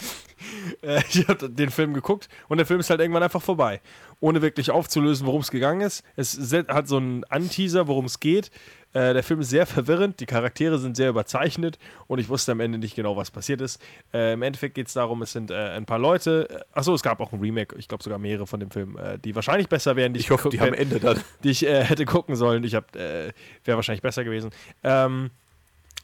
[0.81, 3.81] Äh, ich habe den Film geguckt und der Film ist halt irgendwann einfach vorbei.
[4.21, 6.03] Ohne wirklich aufzulösen, worum es gegangen ist.
[6.15, 8.49] Es hat so einen Anteaser, worum es geht.
[8.93, 12.59] Äh, der Film ist sehr verwirrend, die Charaktere sind sehr überzeichnet und ich wusste am
[12.59, 13.79] Ende nicht genau, was passiert ist.
[14.13, 17.03] Äh, Im Endeffekt geht es darum, es sind äh, ein paar Leute, äh, achso, es
[17.03, 19.95] gab auch ein Remake, ich glaube sogar mehrere von dem Film, äh, die wahrscheinlich besser
[19.95, 21.19] wären, die Ich hoffe, geguckt die haben hätte- Ende dann.
[21.43, 22.63] die ich äh, hätte gucken sollen.
[22.63, 24.49] Ich äh, wäre wahrscheinlich besser gewesen.
[24.83, 25.29] Ähm,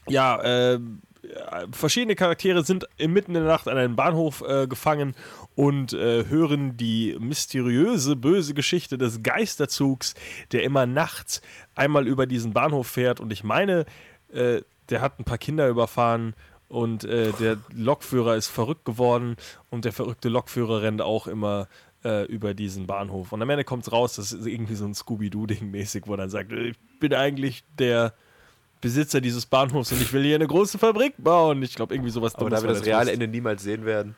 [0.08, 0.40] ja,
[0.74, 0.78] äh,
[1.72, 5.14] verschiedene Charaktere sind mitten in der Nacht an einem Bahnhof äh, gefangen
[5.54, 10.14] und äh, hören die mysteriöse, böse Geschichte des Geisterzugs,
[10.52, 11.42] der immer nachts
[11.74, 13.20] einmal über diesen Bahnhof fährt.
[13.20, 13.86] Und ich meine,
[14.32, 16.34] äh, der hat ein paar Kinder überfahren
[16.68, 19.36] und äh, der Lokführer ist verrückt geworden
[19.70, 21.68] und der verrückte Lokführer rennt auch immer
[22.04, 23.32] äh, über diesen Bahnhof.
[23.32, 26.18] Und am Ende kommt es raus, das ist irgendwie so ein Scooby-Doo-Ding mäßig, wo er
[26.18, 28.14] dann sagt, ich bin eigentlich der
[28.80, 31.62] Besitzer dieses Bahnhofs und ich will hier eine große Fabrik bauen.
[31.62, 33.12] Ich glaube, irgendwie sowas Aber da wir das reale.
[33.12, 34.14] Ende niemals sehen werden.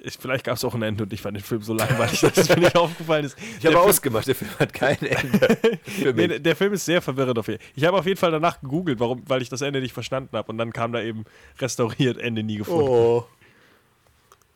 [0.00, 2.36] Ich, vielleicht gab es auch ein Ende und ich fand den Film so langweilig, dass
[2.36, 3.36] es mir nicht aufgefallen ist.
[3.58, 5.58] Ich habe ausgemacht, der Film hat kein Ende.
[6.14, 7.70] Nee, der Film ist sehr verwirrend auf jeden Fall.
[7.74, 10.50] Ich habe auf jeden Fall danach gegoogelt, warum, weil ich das Ende nicht verstanden habe.
[10.52, 11.24] Und dann kam da eben
[11.58, 12.88] restauriert, Ende nie gefunden.
[12.88, 13.26] Oh.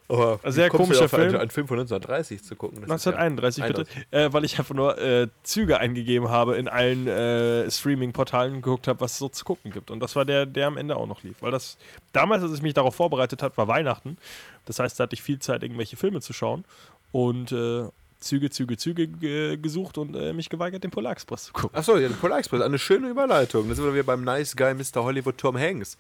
[0.08, 1.36] Aber sehr komischer auf Film.
[1.36, 2.84] Einen Film von 1930 zu gucken.
[2.86, 6.68] Das ist ja 1931 bitte, äh, weil ich einfach nur äh, Züge eingegeben habe in
[6.68, 9.90] allen äh, Streaming-Portalen und geguckt habe, was es so zu gucken gibt.
[9.90, 11.36] Und das war der, der am Ende auch noch lief.
[11.40, 11.78] Weil das
[12.12, 14.18] damals, als ich mich darauf vorbereitet habe, war Weihnachten.
[14.66, 16.64] Das heißt, da hatte ich viel Zeit, irgendwelche Filme zu schauen
[17.10, 17.84] und äh,
[18.22, 21.76] Züge, Züge, Züge ge gesucht und äh, mich geweigert, den Polar Express zu gucken.
[21.76, 23.68] Achso, ja, der Polar Express, eine schöne Überleitung.
[23.68, 25.02] Da sind wir wieder beim Nice Guy Mr.
[25.02, 25.96] Hollywood Tom Hanks.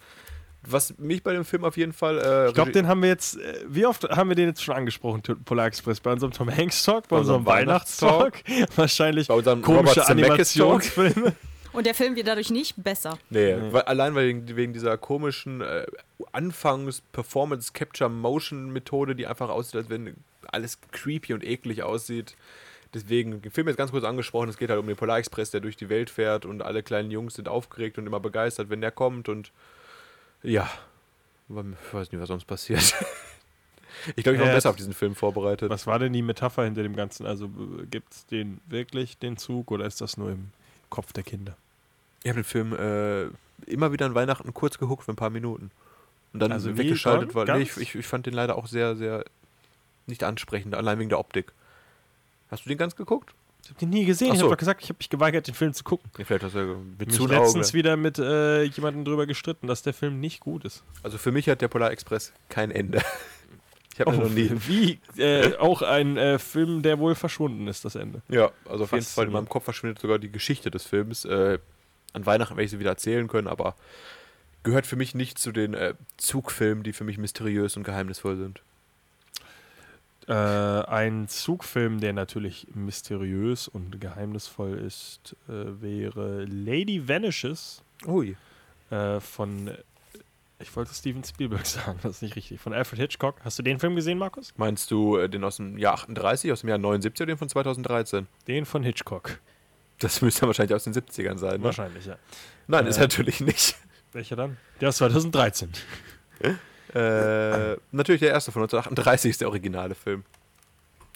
[0.68, 2.18] Was mich bei dem Film auf jeden Fall.
[2.18, 4.74] Äh, Ich glaube, den haben wir jetzt, äh, wie oft haben wir den jetzt schon
[4.76, 5.98] angesprochen, Polar Express?
[6.00, 8.42] Bei unserem Tom Hanks Talk, bei, Bei unserem unserem Weihnachtstalk,
[8.76, 10.82] wahrscheinlich Bei unserem komische Robert Zemeckis Talk.
[10.82, 11.32] Animationsfilme.
[11.72, 13.18] Und der Film wird dadurch nicht besser.
[13.30, 15.86] Nee, Weil, allein wegen, wegen dieser komischen äh,
[16.32, 20.14] Anfangs-Performance-Capture-Motion-Methode, die einfach aussieht, als wenn
[20.48, 22.36] alles creepy und eklig aussieht.
[22.94, 25.60] Deswegen, den Film jetzt ganz kurz angesprochen, es geht halt um den Polar Express, der
[25.60, 28.90] durch die Welt fährt und alle kleinen Jungs sind aufgeregt und immer begeistert, wenn der
[28.90, 29.50] kommt und
[30.42, 30.70] ja,
[31.48, 31.54] ich
[31.92, 32.94] weiß nicht, was sonst passiert.
[34.16, 35.70] Ich glaube, ich war Ja, besser es- auf diesen Film vorbereitet.
[35.70, 37.24] Was war denn die Metapher hinter dem Ganzen?
[37.26, 37.48] Also
[37.90, 40.48] gibt es den wirklich, den Zug, oder ist das nur im
[40.90, 41.56] Kopf der Kinder?
[42.24, 43.26] Ich habe den Film äh,
[43.70, 45.70] immer wieder an Weihnachten kurz geguckt für ein paar Minuten.
[46.32, 49.24] Und dann Also weggeschaltet, weil nee, ich, ich, ich fand den leider auch sehr, sehr
[50.06, 51.52] nicht ansprechend, allein wegen der Optik.
[52.50, 53.34] Hast du den ganz geguckt?
[53.64, 54.28] Ich habe den nie gesehen.
[54.30, 54.46] Ach Ich so.
[54.46, 56.10] habe doch gesagt, ich habe mich geweigert, den Film zu gucken.
[56.18, 59.82] Ja, vielleicht hast du ja mit Mich letztens wieder mit äh, jemandem drüber gestritten, dass
[59.82, 60.82] der Film nicht gut ist.
[61.02, 63.00] Also für mich hat der Polar Express kein Ende.
[63.94, 64.50] Ich habe ihn noch nie.
[64.66, 68.22] Wie äh, auch ein äh, Film, der wohl verschwunden ist, das Ende.
[68.28, 71.26] Ja, also auf jeden Fall in meinem Kopf verschwindet sogar die Geschichte des Films.
[71.26, 71.58] Äh,
[72.14, 73.76] an Weihnachten werde ich sie wieder erzählen können, aber
[74.62, 78.62] gehört für mich nicht zu den äh, Zugfilmen, die für mich mysteriös und geheimnisvoll sind.
[80.28, 88.36] Äh, ein Zugfilm, der natürlich mysteriös und geheimnisvoll ist, äh, wäre Lady Vanishes Ui.
[88.90, 89.70] äh, von,
[90.60, 93.36] ich wollte Steven Spielberg sagen, das ist nicht richtig, von Alfred Hitchcock.
[93.44, 94.52] Hast du den Film gesehen, Markus?
[94.56, 97.48] Meinst du äh, den aus dem Jahr 38, aus dem Jahr 79 oder den von
[97.48, 98.26] 2013?
[98.46, 99.38] Den von Hitchcock.
[99.98, 101.58] Das müsste wahrscheinlich aus den 70ern sein.
[101.58, 101.64] Ne?
[101.64, 102.16] Wahrscheinlich, ja.
[102.66, 103.02] Nein, ist Äh.
[103.02, 103.76] natürlich nicht.
[104.12, 104.56] Welcher dann?
[104.80, 105.70] Der ist 2013.
[106.94, 110.24] Äh, natürlich der erste von 1938 ist der originale Film.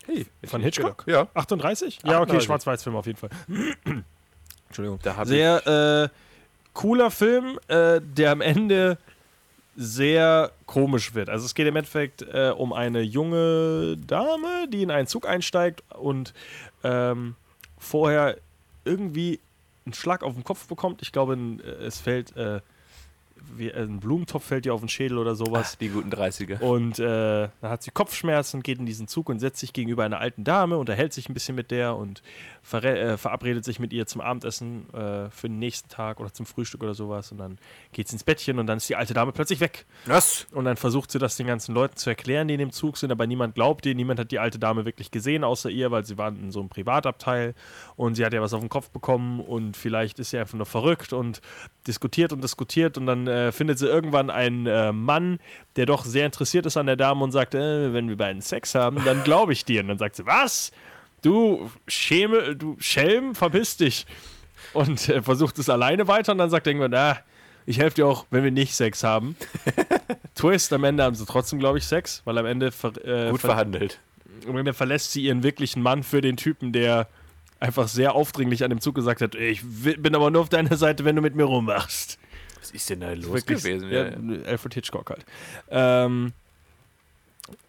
[0.07, 1.05] Hey, Von Hitchcock?
[1.07, 1.99] Ja, 38?
[2.05, 2.45] Ja, okay, 38.
[2.45, 3.31] Schwarz-Weiß-Film auf jeden Fall.
[4.69, 5.01] Entschuldigung.
[5.03, 6.09] Da Sehr äh,
[6.73, 8.99] cooler Film, äh, der am Ende
[9.77, 11.29] sehr komisch wird.
[11.29, 15.83] Also es geht im Endeffekt äh, um eine junge Dame, die in einen Zug einsteigt
[15.91, 16.33] und
[16.83, 17.35] ähm,
[17.79, 18.39] vorher
[18.85, 19.41] irgendwie
[19.85, 21.03] einen Schlag auf den Kopf bekommt.
[21.03, 22.61] Ich glaube, äh, es fällt, äh,
[23.57, 25.79] wie, ein Blumentopf fällt ihr auf den Schädel oder sowas.
[25.79, 26.61] Die guten 30er.
[26.61, 30.19] Und äh, dann hat sie Kopfschmerzen, geht in diesen Zug und setzt sich gegenüber einer
[30.21, 32.23] alten Dame, unterhält sich ein bisschen mit der und
[32.69, 36.47] verre- äh, verabredet sich mit ihr zum Abendessen äh, für den nächsten Tag oder zum
[36.47, 37.33] Frühstück oder sowas.
[37.33, 37.59] Und dann
[37.93, 39.87] geht sie ins Bettchen und dann ist die alte Dame plötzlich weg.
[40.07, 40.47] Was?
[40.53, 43.11] Und dann versucht sie das den ganzen Leuten zu erklären, die in dem Zug sind,
[43.11, 43.95] aber niemand glaubt ihr.
[43.95, 46.69] Niemand hat die alte Dame wirklich gesehen, außer ihr, weil sie waren in so einem
[46.69, 47.55] Privatabteil
[47.97, 50.67] und sie hat ja was auf den Kopf bekommen und vielleicht ist sie einfach nur
[50.67, 51.41] verrückt und
[51.87, 55.39] diskutiert und diskutiert und dann äh, findet sie irgendwann einen äh, Mann,
[55.77, 58.75] der doch sehr interessiert ist an der Dame und sagt, äh, wenn wir beiden Sex
[58.75, 59.81] haben, dann glaube ich dir.
[59.81, 60.73] Und dann sagt sie, was?
[61.23, 64.07] Du Schäme, du Schelm, verpiss dich.
[64.73, 67.19] Und äh, versucht es alleine weiter und dann sagt irgendwann, ah,
[67.67, 69.37] ich helfe dir auch, wenn wir nicht Sex haben.
[70.35, 73.41] Twist, am Ende haben sie trotzdem, glaube ich, Sex, weil am Ende, ver äh, Gut
[73.41, 74.01] ver verhandelt.
[74.47, 77.09] am Ende verlässt sie ihren wirklichen Mann für den Typen, der
[77.59, 81.05] einfach sehr aufdringlich an dem Zug gesagt hat, ich bin aber nur auf deiner Seite,
[81.05, 82.19] wenn du mit mir rummachst.
[82.67, 83.91] Was ist denn da los Wirklich, gewesen?
[83.91, 85.25] Ja, Alfred Hitchcock halt.
[85.71, 86.33] Ähm,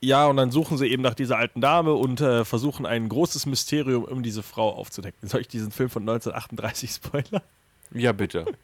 [0.02, 3.46] ja, und dann suchen sie eben nach dieser alten Dame und äh, versuchen ein großes
[3.46, 5.28] Mysterium um diese Frau aufzudecken.
[5.28, 7.42] Soll ich diesen Film von 1938 spoilern?
[7.94, 8.46] ja, bitte.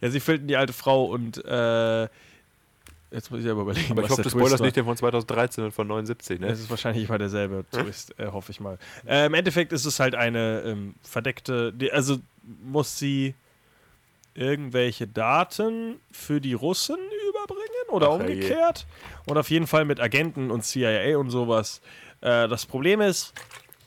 [0.00, 2.02] Ja, sie finden die alte Frau und äh,
[3.12, 5.72] jetzt muss ich aber überlegen, Aber ich hoffe, du spoilerst nicht den von 2013 und
[5.72, 6.48] von 79, ne?
[6.48, 8.76] Es ist wahrscheinlich immer derselbe Twist, äh, hoffe ich mal.
[9.06, 12.18] Äh, Im Endeffekt ist es halt eine ähm, verdeckte, die, also
[12.64, 13.34] muss sie
[14.34, 16.96] irgendwelche Daten für die Russen
[17.30, 18.86] überbringen oder Ach, umgekehrt.
[19.26, 21.80] Und auf jeden Fall mit Agenten und CIA und sowas.
[22.20, 23.32] Äh, das Problem ist,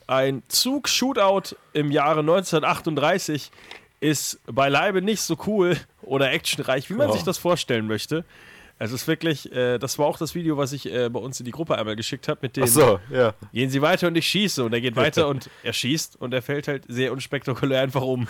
[0.08, 3.52] ein Zug-Shootout im Jahre 1938
[4.00, 7.14] ist beileibe nicht so cool oder actionreich, wie man Oh.
[7.14, 8.24] sich das vorstellen möchte.
[8.80, 11.46] Es ist wirklich, äh, das war auch das Video, was ich äh, bei uns in
[11.46, 13.34] die Gruppe einmal geschickt habe, mit dem so, ja.
[13.52, 14.64] gehen Sie weiter und ich schieße.
[14.64, 18.28] Und er geht weiter und er schießt und er fällt halt sehr unspektakulär einfach um.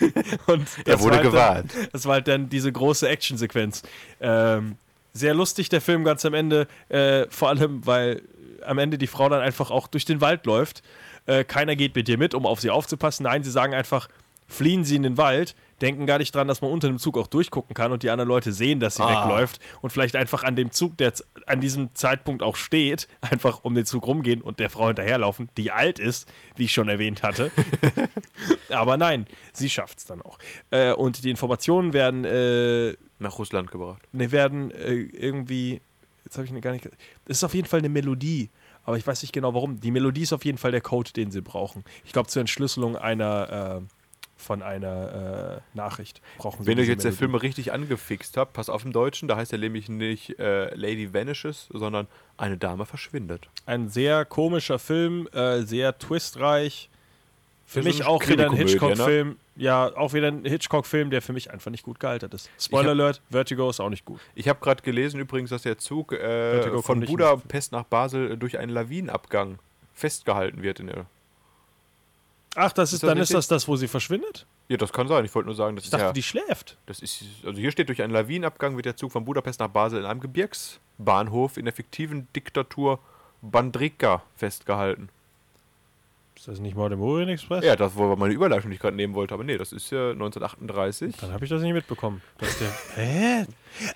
[0.46, 1.74] und Er wurde halt gewarnt.
[1.74, 3.82] Dann, das war halt dann diese große Actionsequenz.
[4.20, 4.76] Ähm,
[5.12, 8.22] sehr lustig der Film ganz am Ende, äh, vor allem, weil
[8.64, 10.82] am Ende die Frau dann einfach auch durch den Wald läuft.
[11.26, 13.24] Äh, keiner geht mit ihr mit, um auf sie aufzupassen.
[13.24, 14.08] Nein, sie sagen einfach,
[14.46, 17.26] fliehen Sie in den Wald, denken gar nicht dran, dass man unter dem Zug auch
[17.26, 19.24] durchgucken kann und die anderen Leute sehen, dass sie Ah.
[19.24, 21.12] wegläuft und vielleicht einfach an dem Zug, der
[21.46, 25.70] an diesem Zeitpunkt auch steht, einfach um den Zug rumgehen und der Frau hinterherlaufen, die
[25.72, 27.50] alt ist, wie ich schon erwähnt hatte.
[28.70, 30.38] Aber nein, sie schafft es dann auch.
[30.70, 34.02] Äh, und die Informationen werden, äh, Nach Russland gebracht.
[34.12, 35.80] ne, werden äh, irgendwie,
[36.24, 36.86] jetzt habe ich gar nicht,
[37.26, 38.50] es ist auf jeden Fall eine Melodie.
[38.84, 39.80] Aber ich weiß nicht genau warum.
[39.80, 41.82] Die Melodie ist auf jeden Fall der Code, den sie brauchen.
[42.04, 43.95] Ich glaube, zur Entschlüsselung einer äh,
[44.36, 47.18] von einer äh, Nachricht brauchen Wenn ihr diese jetzt der Melodie.
[47.18, 51.12] Film richtig angefixt habt, pass auf im Deutschen, da heißt er nämlich nicht äh, Lady
[51.14, 53.48] Vanishes, sondern eine Dame verschwindet.
[53.64, 56.90] Ein sehr komischer Film, äh, sehr twistreich.
[57.64, 58.58] Für mich auch wieder ein ne?
[58.58, 59.38] Hitchcock-Film.
[59.56, 62.48] Ja, auch wieder ein Hitchcock-Film, der für mich einfach nicht gut gealtert ist.
[62.60, 64.20] Spoiler hab- Alert, Vertigo ist auch nicht gut.
[64.34, 68.70] Ich habe gerade gelesen übrigens, dass der Zug äh, von Budapest nach Basel durch einen
[68.70, 69.58] Lawinenabgang
[69.94, 70.78] festgehalten wird.
[70.78, 71.06] In der
[72.56, 74.46] Ach, das ist, Ist das dann ist das das, wo sie verschwindet?
[74.68, 75.24] ja, das kann sein.
[75.24, 76.76] Ich wollte nur sagen, das Ich ist dachte, ja, die schläft.
[76.86, 80.00] das ist, also hier steht durch einen Lawinenabgang wird der Zug von Budapest nach Basel
[80.00, 82.98] in einem Gebirgsbahnhof in der fiktiven Diktatur
[83.42, 85.08] Bandrika festgehalten.
[86.46, 87.64] Ist das nicht Mord im Orient Express?
[87.64, 90.10] Ja, das war meine Überleitung, die ich gerade nehmen wollte, aber nee, das ist ja
[90.12, 91.16] 1938.
[91.20, 92.22] Dann habe ich das nicht mitbekommen.
[92.38, 93.46] Dass der, hä?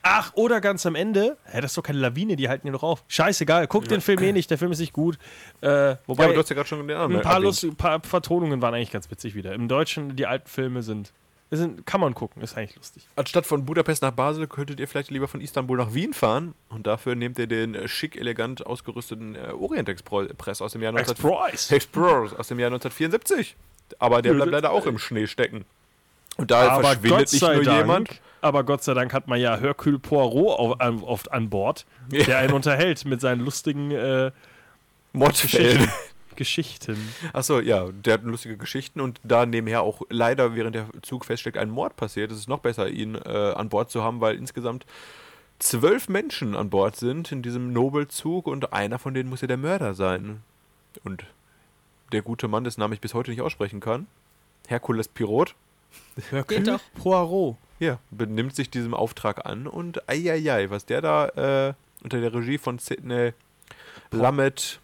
[0.02, 2.82] Ach, oder ganz am Ende, hä, das ist doch keine Lawine, die halten ihn doch
[2.82, 3.04] auf.
[3.06, 5.16] Scheißegal, guck den Film eh nicht, der Film ist nicht gut.
[5.62, 7.38] Äh, Ja, wobei, aber du hast ja gerade schon den anderen ein paar.
[7.38, 9.52] Lust, ein paar Vertonungen waren eigentlich ganz witzig wieder.
[9.54, 11.12] Im Deutschen, die alten Filme sind,
[11.58, 13.08] sind kann man gucken, ist eigentlich lustig.
[13.16, 16.86] Anstatt von Budapest nach Basel könntet ihr vielleicht lieber von Istanbul nach Wien fahren und
[16.86, 21.12] dafür nehmt ihr den äh, schick elegant ausgerüsteten äh, Orient Express aus dem Jahr 19...
[21.16, 21.70] Express.
[21.72, 23.56] Express aus dem Jahr 1974.
[23.98, 25.64] Aber der bleibt leider auch im Schnee stecken.
[26.36, 28.20] Und da Aber verschwindet nicht nur Dank, jemand.
[28.40, 32.24] aber Gott sei Dank hat man ja Hercule Poirot auf, an, oft an Bord, Ja.
[32.24, 34.30] der einen unterhält mit seinen lustigen äh,
[35.12, 35.90] Mordfällen.
[36.40, 36.96] Geschichten.
[37.35, 41.59] Achso, ja, der hat lustige Geschichten und da nebenher auch leider, während der Zug feststeckt,
[41.59, 42.33] ein Mord passiert.
[42.33, 44.87] Es ist noch besser, ihn äh, an Bord zu haben, weil insgesamt
[45.59, 49.59] zwölf Menschen an Bord sind in diesem Nobelzug und einer von denen muss ja der
[49.59, 50.42] Mörder sein.
[51.05, 51.24] Und
[52.12, 54.07] der gute Mann, dessen Namen ich bis heute nicht aussprechen kann,
[54.66, 55.55] Herkules Pirot,
[56.48, 56.81] Geht doch.
[56.94, 57.57] Poirot.
[57.81, 62.57] ja, benimmt sich diesem Auftrag an und eieiei, was der da äh, unter der Regie
[62.57, 63.35] von Sidney
[64.11, 64.81] Lumet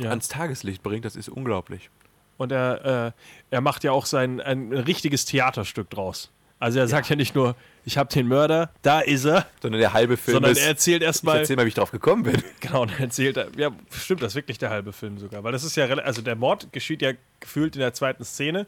[0.00, 0.10] Ja.
[0.10, 1.90] ans Tageslicht bringt, das ist unglaublich.
[2.36, 3.12] Und er,
[3.50, 6.30] äh, er macht ja auch sein ein richtiges Theaterstück draus.
[6.60, 9.92] Also er sagt ja nicht nur, ich habe den Mörder, da ist er, Sondern der
[9.92, 10.58] halbe Film sondern ist.
[10.60, 12.42] er erzählt ich erstmal, erzähl mal, wie ich drauf gekommen bin.
[12.60, 15.62] genau, und er erzählt, ja, stimmt, das ist wirklich der halbe Film sogar, weil das
[15.62, 18.66] ist ja, also der Mord geschieht ja gefühlt in der zweiten Szene.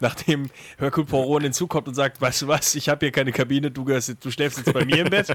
[0.00, 3.84] Nachdem Hercule Poirot hinzukommt und sagt, weißt du was, ich habe hier keine Kabine, du,
[3.84, 5.34] gehörst, du schläfst jetzt bei mir im Bett.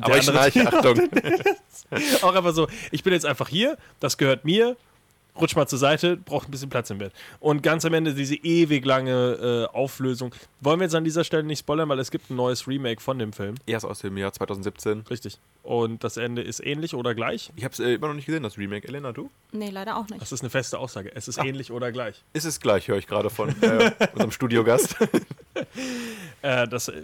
[0.00, 1.08] Aber ich schnarche, Achtung.
[2.22, 4.76] Auch einfach so, ich bin jetzt einfach hier, das gehört mir,
[5.40, 7.12] rutsch mal zur Seite, braucht ein bisschen Platz im Bett.
[7.40, 10.34] Und ganz am Ende diese ewig lange äh, Auflösung.
[10.60, 13.18] Wollen wir jetzt an dieser Stelle nicht spoilern, weil es gibt ein neues Remake von
[13.18, 13.54] dem Film.
[13.66, 15.04] Erst aus dem Jahr 2017.
[15.10, 15.38] Richtig.
[15.62, 17.50] Und das Ende ist ähnlich oder gleich.
[17.56, 18.86] Ich habe es äh, immer noch nicht gesehen, das Remake.
[18.88, 19.30] Elena, du?
[19.52, 20.20] Nee, leider auch nicht.
[20.20, 21.12] Das ist eine feste Aussage.
[21.14, 22.22] Es ist ähnlich oder gleich.
[22.32, 24.96] Ist es gleich, höre ich gerade von äh, unserem Studiogast.
[26.42, 27.02] Äh, das, äh,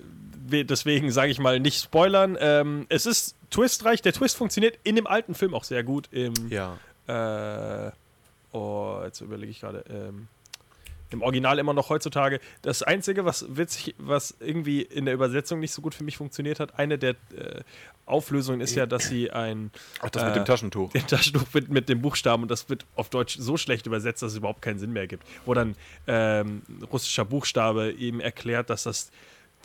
[0.49, 2.37] we- deswegen sage ich mal nicht spoilern.
[2.41, 4.03] Ähm, es ist twistreich.
[4.03, 6.09] Der Twist funktioniert in dem alten Film auch sehr gut.
[6.11, 6.79] Im, ja.
[7.07, 7.91] äh,
[8.57, 9.85] oh, jetzt überlege ich gerade.
[9.89, 10.29] Ähm,
[11.11, 12.41] Im Original immer noch heutzutage.
[12.63, 16.59] Das Einzige, was witzig, was irgendwie in der Übersetzung nicht so gut für mich funktioniert
[16.59, 17.63] hat, eine der äh,
[18.07, 20.91] Auflösungen ist ja, dass sie ein Ach, das Äh, mit dem Taschentuch.
[20.93, 24.33] den Taschentuch mit, mit dem Buchstaben und das wird auf Deutsch so schlecht übersetzt, dass
[24.33, 25.25] es überhaupt keinen Sinn mehr gibt.
[25.45, 25.77] Wo dann
[26.09, 29.11] ähm, russischer Buchstabe eben erklärt, dass das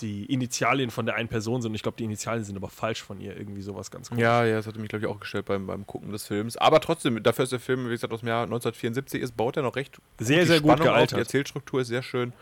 [0.02, 1.74] die Initialien von der einen Person sind.
[1.76, 3.38] Ich glaube, die Initialien sind aber falsch von ihr.
[3.38, 4.22] Irgendwie sowas ganz komisch.
[4.22, 6.58] Ja, ja, das hatte mich, glaube ich, auch gestellt beim, beim Gucken des Films.
[6.58, 9.64] Aber trotzdem, dafür ist der Film, wie gesagt, aus dem Jahr 1974 ist, baut er
[9.64, 11.18] noch recht Sehr, sehr gut Spannung auf, gealtert.
[11.18, 12.34] Die Erzählstruktur ist sehr schön.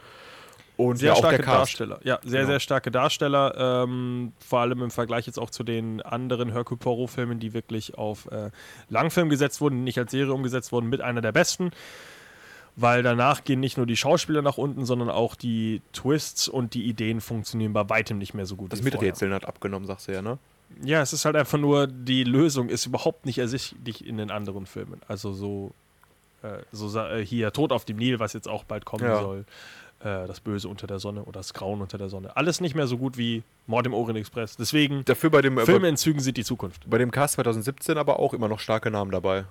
[0.77, 1.43] Und Sehr ja, starke.
[1.43, 1.99] Darsteller.
[2.03, 2.51] Ja, sehr, Genau.
[2.51, 3.83] sehr starke Darsteller.
[3.83, 8.31] Ähm, vor allem im Vergleich jetzt auch zu den anderen Hercule Poirot-Filmen, die wirklich auf
[8.31, 8.49] äh,
[8.87, 11.71] Langfilm gesetzt wurden, nicht als Serie umgesetzt wurden, mit einer der besten.
[12.81, 16.83] Weil danach gehen nicht nur die Schauspieler nach unten, sondern auch die Twists und die
[16.85, 18.71] Ideen funktionieren bei weitem nicht mehr so gut.
[18.71, 18.81] Das.
[18.81, 20.37] Miträtseln hat abgenommen, sagst du ja, ne?
[20.83, 24.65] Ja, es ist halt einfach nur, die Lösung ist überhaupt nicht ersichtlich in den anderen
[24.65, 25.01] Filmen.
[25.07, 25.71] Also so,
[26.41, 29.19] äh, so äh, hier Tod auf dem Nil, was jetzt auch bald kommen Ja.
[29.19, 29.45] soll.
[30.01, 32.37] Äh, das Böse unter der Sonne oder das Grauen unter der Sonne.
[32.37, 34.55] Alles nicht mehr so gut wie Mord im Orient Express.
[34.55, 36.89] Deswegen, Dafür bei dem, äh, Filme bei, in Zügen sind die Zukunft.
[36.89, 39.43] bei dem Cast 2017 aber auch immer noch starke Namen dabei.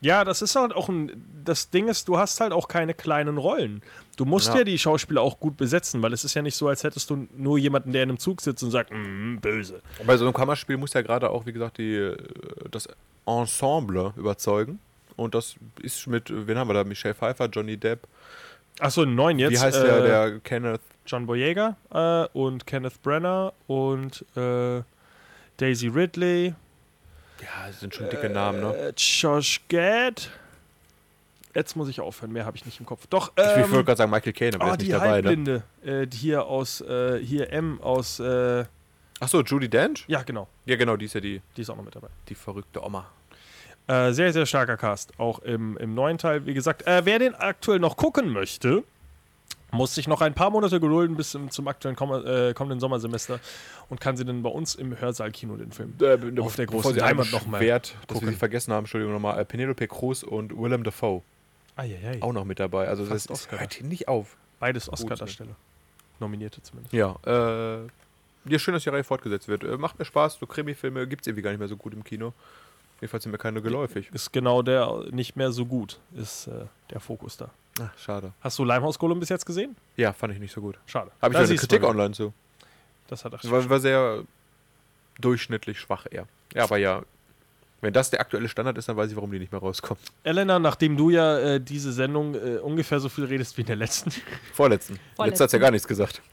[0.00, 1.10] Ja, das ist halt auch ein.
[1.44, 3.82] Das Ding ist, du hast halt auch keine kleinen Rollen.
[4.16, 4.64] Du musst ja, Ja.
[4.64, 7.56] die Schauspieler auch gut besetzen, weil es ist ja nicht so, als hättest du nur
[7.58, 9.80] jemanden, der in einem Zug sitzt und sagt, mm, böse.
[9.98, 12.16] Und bei so einem Kammerspiel muss ja gerade auch, wie gesagt, die, äh,
[12.70, 12.88] das
[13.26, 14.80] Ensemble überzeugen.
[15.16, 16.84] Und das ist mit, wen haben wir da?
[16.84, 18.06] Michelle Pfeiffer, Johnny Depp.
[18.80, 19.52] Achso, einen neuen jetzt.
[19.52, 20.82] wie heißt äh, der, der Kenneth?
[21.06, 24.82] John Boyega äh, und Kenneth Brenner und äh,
[25.56, 26.54] Daisy Ridley,
[27.40, 28.74] Ja, das sind schon dicke Namen, ne?
[28.76, 30.30] äh, Josh Gad.
[31.54, 33.06] Jetzt muss ich aufhören, mehr habe ich nicht im Kopf.
[33.08, 35.28] Doch, Ich ähm, wollte gerade sagen Michael Caine, aber oh, ist nicht dabei, ne?
[35.28, 38.64] Halbblinde, äh, die hier aus, äh, hier M aus, äh,
[39.20, 40.04] Achso, Judy Dench?
[40.08, 42.08] ja genau, Ja, genau, die ist ja die, die ist auch noch mit dabei.
[42.28, 43.06] die verrückte Oma.
[43.86, 46.44] Äh, sehr, sehr starker Cast, auch im, im neuen Teil.
[46.44, 48.82] Wie gesagt, äh, wer den aktuell noch gucken möchte,
[49.76, 53.38] muss sich noch ein paar Monate gedulden bis zum, zum aktuellen komm, äh, kommenden Sommersemester
[53.88, 55.94] und kann sie dann bei uns im Hörsaal-Kino den Film
[56.40, 58.28] auf der großen Leinwand einmal nochmal Wert, dass wir gucken.
[58.30, 61.22] sie vergessen haben, Entschuldigung nochmal, äh, Penelope Cruz und Willem Dafoe
[61.76, 62.22] Eieiei.
[62.22, 62.88] auch noch mit dabei.
[62.88, 63.60] Also Fast das Oscar.
[63.60, 64.36] hört hier nicht auf.
[64.58, 65.54] Beides Oscar-Darsteller.
[66.18, 66.94] Nominierte zumindest.
[66.94, 67.86] Ja, äh,
[68.48, 69.64] ja, schön, dass die Reihe fortgesetzt wird.
[69.64, 72.04] Äh, macht mir Spaß, so Krimi-Filme gibt es irgendwie gar nicht mehr so gut im
[72.04, 72.32] Kino.
[73.00, 74.08] Jedenfalls sind mir keine geläufig.
[74.12, 77.50] Ist genau der nicht mehr so gut, ist äh, der Fokus da.
[77.80, 78.32] Ach, schade.
[78.40, 79.76] Hast du Limehouse Golem bis jetzt gesehen?
[79.96, 80.78] Ja, fand ich nicht so gut.
[80.86, 81.10] Schade.
[81.20, 82.32] Habe ich Da eine Kritik online zu.
[83.08, 84.22] Das hat er War, war sehr
[85.20, 86.26] durchschnittlich schwach eher.
[86.54, 87.02] Ja, aber ja,
[87.82, 90.02] wenn das der aktuelle Standard ist, dann weiß ich, warum die nicht mehr rauskommen.
[90.24, 93.76] Elena, nachdem du ja äh, diese Sendung äh, ungefähr so viel redest wie in der
[93.76, 94.10] letzten.
[94.54, 94.98] Vorletzten.
[95.14, 95.24] Vorletzten.
[95.24, 96.22] Letzter hat ja gar nichts gesagt.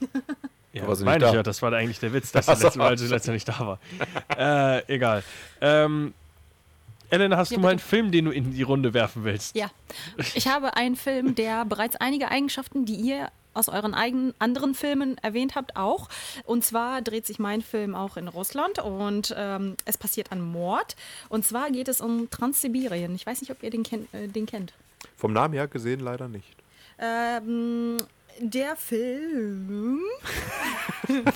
[0.74, 2.52] Ja, war sie meine ich ja, das war eigentlich der Witz, dass so.
[2.52, 3.78] letzte, weil sie letzte nicht da war.
[4.36, 5.22] äh, egal.
[5.60, 6.14] Ähm,
[7.14, 7.78] Elena, hast Ja, du mal einen.
[7.78, 9.56] Film, den du in die Runde werfen willst?
[9.56, 9.70] Ja,
[10.34, 15.16] ich habe einen Film, der bereits einige Eigenschaften, die ihr aus euren eigenen anderen Filmen
[15.18, 16.08] erwähnt habt, auch.
[16.44, 20.96] Und zwar dreht sich mein Film auch in Russland und ähm, es passiert ein Mord.
[21.28, 23.14] Und zwar geht es um Transsibirien.
[23.14, 24.72] Ich weiß nicht, ob ihr den, ken äh, den kennt.
[25.16, 26.56] Vom Namen her gesehen leider nicht.
[26.98, 27.98] Ähm,
[28.40, 30.00] der Film.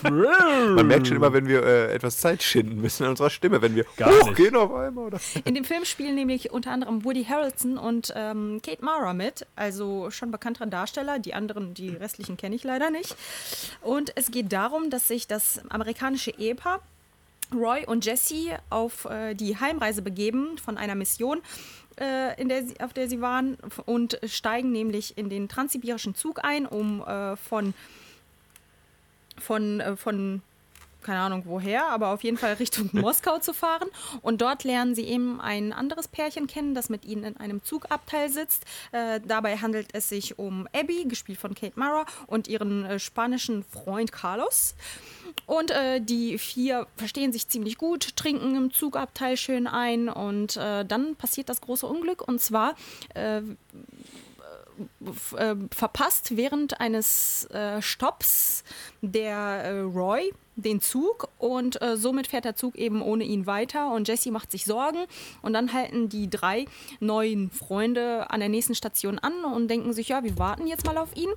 [0.02, 3.74] Man merkt schon immer, wenn wir äh, etwas Zeit schinden müssen an unserer Stimme, wenn
[3.74, 4.22] wir Gar nicht.
[4.30, 5.06] hochgehen auf einmal.
[5.06, 5.20] Oder?
[5.44, 10.10] In dem Film spielen nämlich unter anderem Woody Harrelson und ähm, Kate Mara mit, also
[10.10, 11.18] schon bekanntere Darsteller.
[11.18, 13.16] Die anderen, die restlichen kenne ich leider nicht.
[13.82, 16.80] Und es geht darum, dass sich das amerikanische Ehepaar
[17.54, 21.40] Roy und Jesse auf äh, die Heimreise begeben von einer Mission,
[22.00, 23.56] äh, in der sie, auf der sie waren,
[23.86, 27.74] und steigen nämlich in den transsibirischen Zug ein, um äh, von,
[29.38, 30.42] von, äh, von
[31.08, 33.88] keine Ahnung woher, aber auf jeden Fall Richtung Moskau zu fahren.
[34.20, 38.28] Und dort lernen sie eben ein anderes Pärchen kennen, das mit ihnen in einem Zugabteil
[38.28, 38.64] sitzt.
[38.92, 43.64] Äh, dabei handelt es sich um Abby, gespielt von Kate Mara, und ihren äh, spanischen
[43.64, 44.74] Freund Carlos.
[45.46, 50.84] Und äh, die vier verstehen sich ziemlich gut, trinken im Zugabteil schön ein und äh,
[50.84, 52.74] dann passiert das große Unglück und zwar
[55.36, 58.64] äh, verpasst während eines äh, Stopps
[59.02, 63.92] der äh, Roy den Zug und äh, somit fährt der Zug eben ohne ihn weiter
[63.92, 65.06] und Jesse macht sich Sorgen
[65.40, 66.66] und dann halten die drei
[67.00, 70.98] neuen Freunde an der nächsten Station an und denken sich, ja, wir warten jetzt mal
[70.98, 71.30] auf ihn.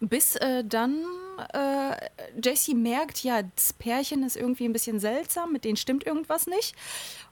[0.00, 1.04] Bis äh, dann
[1.52, 1.94] äh,
[2.42, 6.74] Jesse merkt, ja, das Pärchen ist irgendwie ein bisschen seltsam, mit denen stimmt irgendwas nicht.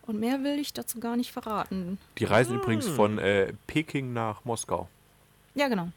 [0.03, 1.99] Und mehr will ich dazu gar nicht verraten.
[2.19, 4.89] Die reisen übrigens von äh, Peking nach Moskau.
[5.55, 5.89] Ja, genau.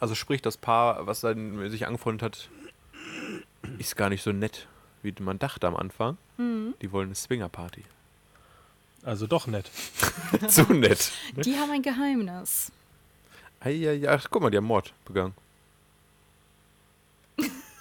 [0.00, 2.48] Also sprich, das Paar, was dann sich angefreundet hat,
[3.78, 4.66] ist gar nicht so nett,
[5.02, 6.16] wie man dachte am Anfang.
[6.38, 7.84] Die wollen eine Swingerparty.
[9.02, 9.70] Also doch nett.
[10.48, 11.10] Zu nett.
[11.36, 12.70] Die haben ein Geheimnis.
[13.60, 15.34] Eieiei, ach, guck mal, die haben Mord begangen.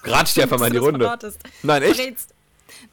[0.04, 1.18] Ratsch dir einfach mal in die Runde.
[1.64, 1.96] Nein, echt?
[1.98, 2.34] Verrätst.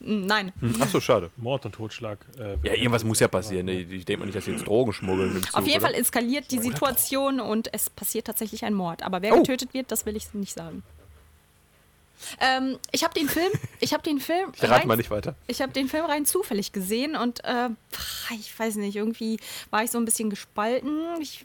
[0.00, 0.52] Nein.
[0.80, 1.30] Ach so, schade.
[1.36, 2.18] Mord und Totschlag.
[2.38, 3.66] äh, Ja, irgendwas muss ja passieren.
[3.66, 3.80] ne?
[3.80, 5.42] Ich denke mal nicht, dass sie jetzt Drogen schmuggeln.
[5.42, 5.88] Zug, Auf jeden oder?
[5.90, 9.02] Fall eskaliert die Situation und es passiert tatsächlich ein Mord.
[9.02, 9.38] Aber wer Oh.
[9.38, 10.82] getötet wird, das will ich nicht sagen.
[12.40, 13.50] Ähm, ich habe den Film,
[13.80, 15.34] ich habe den Film, Ich rein- mal nicht weiter.
[15.46, 17.68] ich habe den Film rein zufällig gesehen und äh,
[18.38, 19.38] ich weiß nicht, irgendwie
[19.70, 21.00] war ich so ein bisschen gespalten.
[21.20, 21.44] Ich,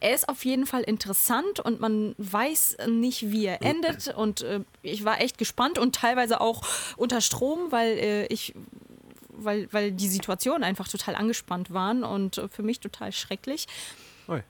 [0.00, 4.60] er ist auf jeden Fall interessant und man weiß nicht, wie er endet und äh,
[4.82, 6.62] ich war echt gespannt und teilweise auch
[6.96, 8.54] unter Strom, weil äh, ich
[9.44, 13.66] weil, weil die Situationen einfach total angespannt waren und äh, für mich total schrecklich.
[14.28, 14.42] Ui.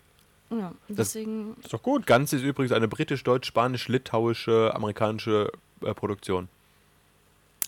[0.51, 2.07] Ja, deswegen Ist doch gut.
[2.07, 5.51] Ganz ist übrigens eine britisch-deutsch-spanisch-litauische amerikanische
[5.83, 6.49] äh, Produktion.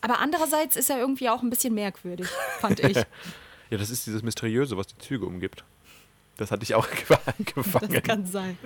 [0.02, 2.28] aber andererseits ist er irgendwie auch ein bisschen merkwürdig,
[2.60, 2.96] fand ich.
[3.70, 5.64] Ja, das ist dieses Mysteriöse, was die Züge umgibt.
[6.36, 6.86] Das hatte ich auch
[7.38, 7.92] angefangen.
[7.92, 8.58] Das kann sein.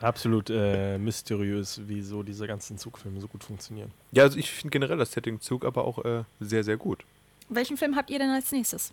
[0.00, 3.90] Absolut äh, mysteriös, wie so diese ganzen Zugfilme so gut funktionieren.
[4.12, 7.04] Ja, also ich finde generell das Setting Zug aber auch äh, sehr, sehr gut.
[7.48, 8.92] Welchen Film habt ihr denn als nächstes?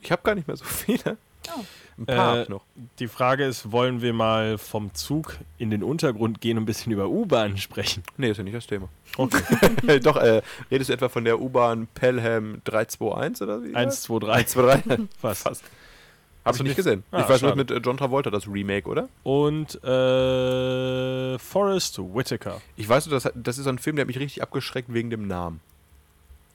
[0.00, 1.16] Ich habe gar nicht mehr so viele.
[1.48, 1.64] Oh.
[1.98, 2.62] Ein paar Äh, noch.
[3.00, 6.92] Die Frage ist, wollen wir mal vom Zug in den Untergrund gehen und ein bisschen
[6.92, 8.04] über U-Bahn sprechen?
[8.16, 8.88] Nee, ist ja nicht das Thema.
[9.16, 9.98] Okay.
[10.02, 10.40] Doch, äh,
[10.70, 13.74] redest du etwa von der U-Bahn Pelham 321 oder wie?
[13.74, 14.32] 1, 2, 3.
[14.32, 15.08] 123?
[15.20, 15.42] Fast.
[15.42, 15.64] Fast.
[16.44, 17.04] Habe ich du nicht nicht- gesehen.
[17.12, 17.56] Ah, ich weiß schade.
[17.56, 19.08] mit äh, John Travolta, das Remake, oder?
[19.22, 22.60] Und äh, Forrest Whitaker.
[22.76, 25.10] Ich weiß nur, das, das ist so ein Film, der hat mich richtig abgeschreckt wegen
[25.10, 25.60] dem Namen.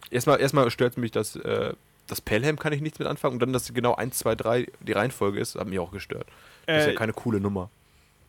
[0.10, 1.74] Erstmal, erstmal stört mich, dass äh,
[2.08, 4.92] das Pelham kann ich nichts mit anfangen und dann, dass genau 1, 2, 3 die
[4.94, 6.28] Reihenfolge ist, hat mich auch gestört.
[6.66, 7.70] Das ist Äh, ja keine coole Nummer.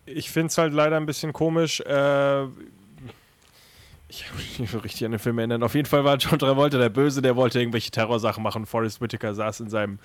[0.07, 1.81] Ich finde es halt leider ein bisschen komisch.
[1.81, 2.47] Äh,
[4.09, 5.63] ich kann mich nicht so richtig an den Film erinnern.
[5.63, 8.65] Auf jeden Fall war John Travolta der Böse, der wollte irgendwelche Terrorsachen machen.
[8.67, 9.99] Forrest Whitaker saß in seinem,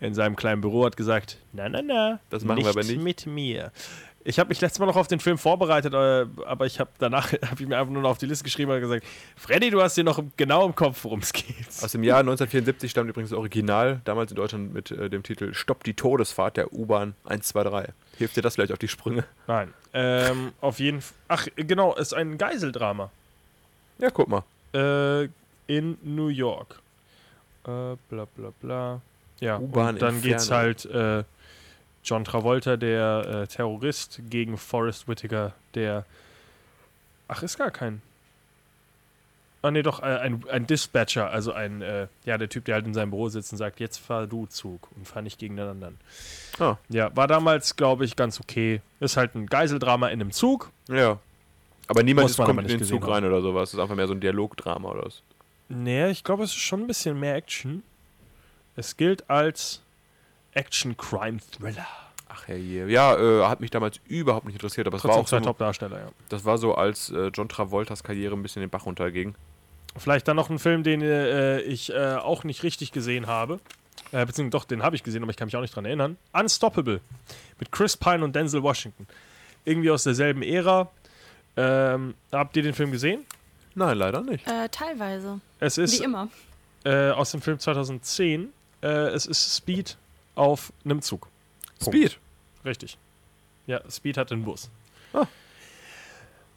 [0.00, 3.00] in seinem kleinen Büro, hat gesagt, na, na, na, Das machen wir aber nicht.
[3.02, 3.70] mit mir.
[4.24, 7.32] Ich habe mich letztes Mal noch auf den Film vorbereitet, äh, aber ich habe danach
[7.50, 9.04] hab ich mir einfach nur noch auf die Liste geschrieben und gesagt,
[9.36, 11.46] Freddy, du hast dir noch genau im Kopf, worum es geht.
[11.82, 15.52] Aus dem Jahr 1974 stammt übrigens das Original, damals in Deutschland mit äh, dem Titel
[15.52, 17.92] Stopp die Todesfahrt der U-Bahn 123.
[18.16, 19.24] Hilft dir das vielleicht auf die Sprünge?
[19.48, 19.74] Nein.
[19.92, 21.16] Ähm, auf jeden Fall.
[21.28, 23.10] Ach, genau, ist ein Geiseldrama.
[24.02, 24.42] Ja, guck mal.
[24.74, 25.28] Äh,
[25.68, 26.80] in New York.
[27.64, 29.00] Äh, bla bla bla.
[29.38, 31.22] Ja, und dann geht's halt äh,
[32.04, 36.04] John Travolta, der äh, Terrorist, gegen Forrest Whitaker, der.
[37.28, 38.02] Ach, ist gar kein.
[39.62, 42.86] Ah, nee, doch, äh, ein, ein Dispatcher, also ein, äh, ja, der Typ, der halt
[42.86, 45.68] in seinem Büro sitzt und sagt, jetzt fahr du Zug und fahr nicht gegen den
[45.68, 45.98] anderen.
[46.58, 46.76] Ah.
[46.88, 48.80] Ja, war damals, glaube ich, ganz okay.
[48.98, 50.72] Ist halt ein Geiseldrama in einem Zug.
[50.88, 51.20] Ja.
[51.88, 53.70] Aber niemand ist kommt in den Zug rein oder sowas.
[53.70, 55.22] Das ist einfach mehr so ein Dialogdrama oder was.
[55.68, 57.82] Nee, ich glaube, es ist schon ein bisschen mehr Action.
[58.76, 59.82] Es gilt als
[60.52, 61.86] Action-Crime-Thriller.
[62.28, 62.88] Ach herrje.
[62.88, 65.44] Ja, äh, hat mich damals überhaupt nicht interessiert, aber es war Trotzdem auch zwei so,
[65.44, 66.08] Top-Darsteller, ja.
[66.30, 69.34] das war so, als äh, John Travoltas Karriere ein bisschen den Bach runterging.
[69.96, 73.60] Vielleicht dann noch ein Film, den äh, ich äh, auch nicht richtig gesehen habe.
[74.10, 76.16] Äh, beziehungsweise doch, den habe ich gesehen, aber ich kann mich auch nicht dran erinnern.
[76.32, 77.00] Unstoppable.
[77.58, 79.06] Mit Chris Pine und Denzel Washington.
[79.64, 80.90] Irgendwie aus derselben Ära.
[81.56, 83.24] Ähm, habt ihr den Film gesehen?
[83.74, 84.46] Nein, leider nicht.
[84.46, 85.40] Äh, teilweise.
[85.60, 86.28] Es Wie ist immer.
[86.84, 88.52] äh, aus dem Film 2010.
[88.82, 89.96] Äh, es ist Speed
[90.34, 91.28] auf einem Zug.
[91.78, 91.96] Punkt.
[91.96, 92.18] Speed.
[92.64, 92.98] Richtig.
[93.66, 94.70] Ja, Speed hat einen Bus.
[95.12, 95.26] Ah.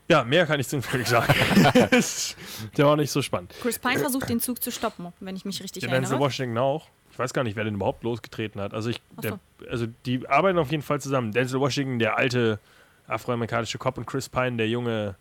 [0.08, 1.34] Ja, mehr kann ich zu dem Film nicht sagen.
[2.78, 3.54] Der war nicht so spannend.
[3.62, 6.20] Chris Pine versucht den Zug zu stoppen, wenn ich mich richtig Denzel erinnere.
[6.20, 6.88] Washington auch.
[7.12, 8.74] Ich weiß gar nicht, wer den überhaupt losgetreten hat.
[8.74, 9.40] Also, ich, Ach der,
[9.70, 11.32] also die arbeiten auf jeden Fall zusammen.
[11.32, 12.60] Denzel Washington, der alte
[13.08, 15.16] afroamerikanische Cop und Chris Pine, der junge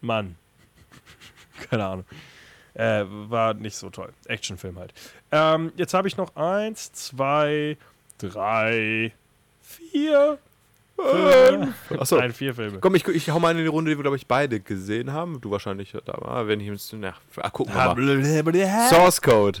[0.00, 0.36] Mann.
[1.70, 2.04] Keine Ahnung.
[2.74, 4.12] Äh, war nicht so toll.
[4.26, 4.92] Actionfilm halt.
[5.30, 7.76] Ähm, jetzt habe ich noch eins, zwei,
[8.18, 9.12] drei,
[9.62, 10.38] vier,
[10.96, 11.92] fünf.
[11.92, 12.16] Achso.
[12.16, 12.78] Nein, vier Filme.
[12.80, 15.40] Komm, ich, ich hau mal in die Runde, die wir, glaube ich, beide gesehen haben.
[15.40, 17.94] Du wahrscheinlich, da war, wenn ich jetzt, na, ah, gucken wir mal.
[18.88, 19.60] Source Code.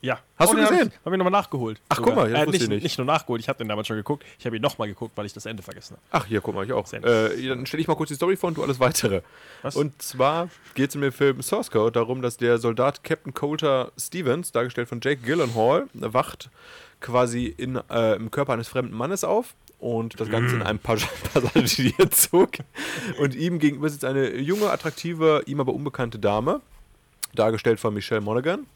[0.00, 0.20] Ja.
[0.38, 0.92] Hast du den hab gesehen?
[0.92, 1.80] Ich, hab ich nochmal nachgeholt.
[1.88, 2.82] Ach, guck mal, ja, äh, nicht, nicht.
[2.82, 4.24] nicht nur nachgeholt, ich habe den damals schon geguckt.
[4.38, 6.02] Ich habe ihn nochmal geguckt, weil ich das Ende vergessen habe.
[6.22, 6.90] Ach, hier, guck mal, ich auch.
[6.92, 9.22] Äh, dann stelle ich mal kurz die Story vor und du alles weitere.
[9.62, 9.74] Was?
[9.76, 13.90] Und zwar geht es in dem Film Source Code darum, dass der Soldat Captain Coulter
[13.98, 16.50] Stevens, dargestellt von Jake Gyllenhaal, wacht
[17.00, 21.06] quasi in, äh, im Körper eines fremden Mannes auf und das Ganze in einem Pas-
[21.32, 22.50] Passagierzug.
[23.20, 26.60] Und ihm gegenüber sitzt eine junge, attraktive, ihm aber unbekannte Dame,
[27.34, 28.66] dargestellt von Michelle Monaghan.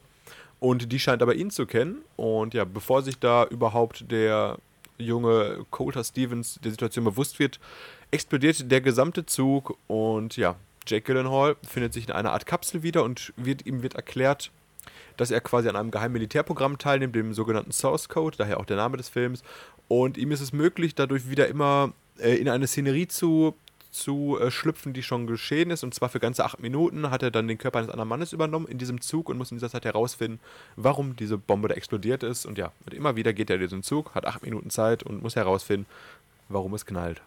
[0.63, 2.03] Und die scheint aber ihn zu kennen.
[2.15, 4.57] Und ja, bevor sich da überhaupt der
[4.97, 7.59] junge Coulter Stevens der Situation bewusst wird,
[8.11, 10.55] explodiert der gesamte Zug und ja,
[10.87, 14.51] Jake Gyllenhaal findet sich in einer Art Kapsel wieder und wird, ihm wird erklärt,
[15.17, 18.77] dass er quasi an einem geheimen Militärprogramm teilnimmt, dem sogenannten Source Code, daher auch der
[18.77, 19.43] Name des Films.
[19.89, 23.53] Und ihm ist es möglich, dadurch wieder immer äh, in eine Szenerie zu,
[23.93, 25.83] zu äh, schlüpfen, die schon geschehen ist.
[25.83, 28.67] Und zwar für ganze acht Minuten hat er dann den Körper eines anderen Mannes übernommen
[28.67, 30.39] in diesem Zug und muss in dieser Zeit herausfinden,
[30.75, 32.45] warum diese Bombe da explodiert ist.
[32.45, 35.21] Und ja, und immer wieder geht er in diesen Zug, hat acht Minuten Zeit und
[35.21, 35.85] muss herausfinden,
[36.49, 37.21] warum es knallt.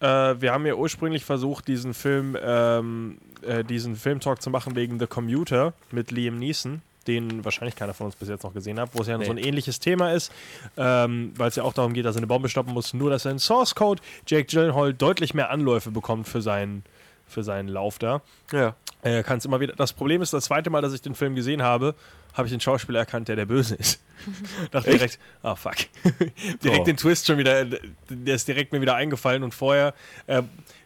[0.00, 0.06] Äh,
[0.40, 5.06] wir haben ja ursprünglich versucht, diesen Film, ähm, äh, diesen Filmtalk zu machen wegen The
[5.06, 9.00] Commuter mit Liam Neeson, den wahrscheinlich keiner von uns bis jetzt noch gesehen hat, wo
[9.02, 9.24] es ja Nee.
[9.24, 10.30] so ein ähnliches Thema ist,
[10.76, 13.24] ähm, weil es ja auch darum geht, dass er eine Bombe stoppen muss, nur dass
[13.24, 16.84] er in Source Code Jake Gyllenhaal deutlich mehr Anläufe bekommt für seinen,
[17.26, 18.22] für seinen Lauf da.
[18.52, 18.74] Ja.
[19.02, 19.72] Er kann es immer wieder.
[19.76, 21.94] Das Problem ist, das zweite Mal, dass ich den Film gesehen habe,
[22.34, 24.02] habe ich den Schauspieler erkannt, der der Böse ist.
[24.70, 25.76] Dachte direkt, ah fuck.
[26.62, 26.84] direkt Oh.
[26.84, 29.94] den Twist schon wieder, der ist direkt mir wieder eingefallen und vorher,
[30.26, 30.42] äh,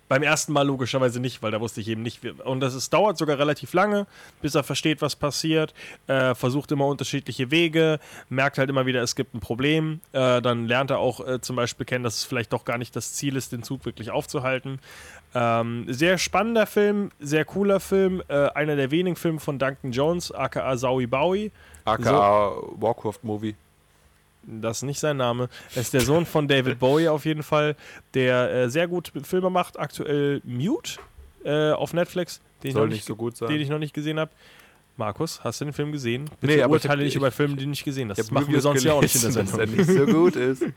[0.09, 2.23] beim ersten Mal logischerweise nicht, weil da wusste ich eben nicht.
[2.23, 4.07] wie- Und das ist, dauert sogar relativ lange,
[4.43, 5.73] bis er versteht, was passiert,
[6.07, 7.99] äh, versucht immer unterschiedliche Wege,
[8.29, 10.01] merkt halt immer wieder, es gibt ein Problem.
[10.13, 12.95] Äh, dann lernt er auch äh, zum Beispiel kennen, dass es vielleicht doch gar nicht
[12.97, 14.79] das Ziel ist, den Zug wirklich aufzuhalten.
[15.35, 20.31] Ähm, sehr spannender Film, sehr cooler Film, äh, einer der wenigen Filme von Duncan Jones,
[20.31, 21.51] aka Zowie Bowie.
[21.85, 23.57] aka Warcraft-Movie.
[24.47, 25.49] Das ist nicht sein Name.
[25.75, 27.77] Er ist der Sohn von David Bowie auf jeden Fall,
[28.15, 29.79] der äh, sehr gut Filme macht.
[29.79, 30.99] Aktuell Mute
[31.45, 33.49] äh, auf Netflix, den ich, Soll noch nicht nicht, so gut sein.
[33.49, 34.31] den ich noch nicht gesehen habe.
[34.97, 36.27] Markus, hast du den Film gesehen?
[36.41, 38.19] Bitte Nee, aber ich urteile hab- nicht ich- über Filme, die du nicht gesehen hast.
[38.19, 39.77] Ich Das machen wir sonst ja auch nicht in der gelesen, Sendung.
[39.77, 40.63] Dass er nicht so gut ist.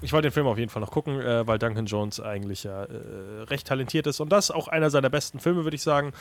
[0.00, 2.84] Ich wollte den Film auf jeden Fall noch gucken, äh, weil Duncan Jones eigentlich ja
[2.84, 4.20] äh, recht talentiert ist.
[4.20, 6.12] Und das auch einer seiner besten Filme, würde ich sagen.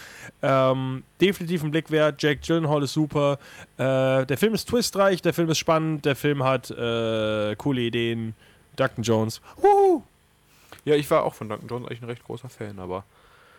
[0.42, 2.22] Ähm, definitiv ein Blick wert.
[2.22, 3.38] Jake Gyllenhaal ist super.
[3.78, 8.36] Äh, der Film ist twistreich, der Film ist spannend, der Film hat äh, coole Ideen.
[8.76, 9.42] Duncan Jones.
[9.58, 10.04] Wuhu!
[10.86, 13.04] Ja, ich war auch von Duncan Jones eigentlich ein recht großer Fan, aber.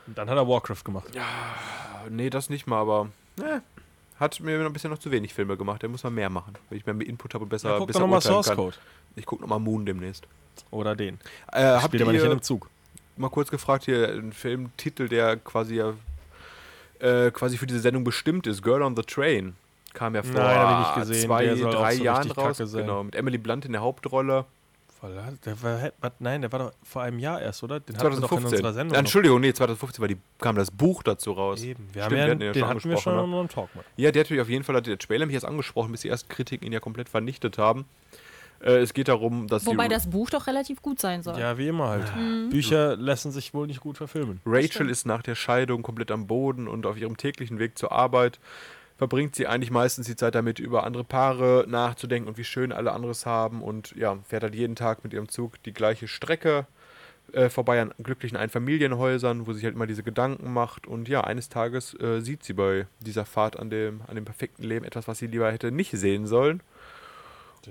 [0.06, 1.08] Und dann hat er Warcraft gemacht.
[2.08, 3.10] Nee, das nicht mal, aber.
[3.36, 3.62] Ne,
[4.20, 5.82] hat mir ein bisschen noch zu wenig Filme gemacht.
[5.82, 7.86] Der muss mal mehr machen, wenn ich mehr Input habe und besser, Ja, guck doch
[7.88, 8.56] besser nochmal urteilen Source kann.
[8.56, 8.76] Code.
[9.16, 10.26] Ich gucke nochmal Moon demnächst.
[10.70, 11.18] Oder den.
[11.52, 12.68] Äh, Spielt aber nicht in einem Zug.
[13.16, 15.94] mal kurz gefragt, hier ein Filmtitel, der quasi ja
[17.00, 19.54] äh, quasi für diese Sendung bestimmt ist, Girl on the Train.
[19.94, 21.26] Kam ja vor Nein, hab ich nicht gesehen.
[21.26, 22.58] zwei, drei Jahren raus.
[22.58, 24.44] Genau, mit Emily Blunt in der Hauptrolle.
[25.00, 27.78] Voll, Der war, was, nein, der war doch vor einem Jahr erst, oder?
[27.78, 28.56] Den hatten wir doch in 2015.
[28.58, 28.94] unserer Sendung.
[28.94, 31.62] Ja, Entschuldigung, nee, 2015 war die, kam das Buch dazu raus.
[31.62, 31.88] Eben.
[31.92, 33.84] Wir Stimmt, haben ja, den, den schon hatten wir schon angesprochen, in unserem Talk mal.
[33.96, 36.08] Ja, der hat mich auf jeden Fall, hat der Trailer mich erst angesprochen, bis die
[36.08, 37.84] ersten Kritiken ihn ja komplett vernichtet haben.
[38.60, 41.38] Äh, es geht darum, dass Wobei die das Buch doch relativ gut sein soll.
[41.38, 42.12] Ja, wie immer halt.
[42.50, 44.40] Bücher lassen sich wohl nicht gut verfilmen.
[44.44, 48.40] Rachel ist nach der Scheidung komplett am Boden und auf ihrem täglichen Weg zur Arbeit
[48.98, 52.92] verbringt sie eigentlich meistens die Zeit damit, über andere Paare nachzudenken und wie schön alle
[52.92, 56.66] anderes haben und ja, fährt halt jeden Tag mit ihrem Zug die gleiche Strecke
[57.32, 61.22] äh, vorbei an glücklichen Einfamilienhäusern, wo sie sich halt immer diese Gedanken macht und ja,
[61.22, 65.06] eines Tages äh, sieht sie bei dieser Fahrt an dem, an dem perfekten Leben etwas,
[65.06, 66.60] was sie lieber hätte nicht sehen sollen.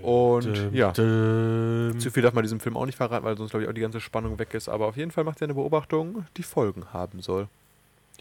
[0.02, 2.00] Und ja, Düm.
[2.00, 3.82] zu viel darf man diesem Film auch nicht verraten, weil sonst glaube ich auch die
[3.82, 4.70] ganze Spannung weg ist.
[4.70, 7.48] Aber auf jeden Fall macht sie eine Beobachtung, die Folgen haben soll.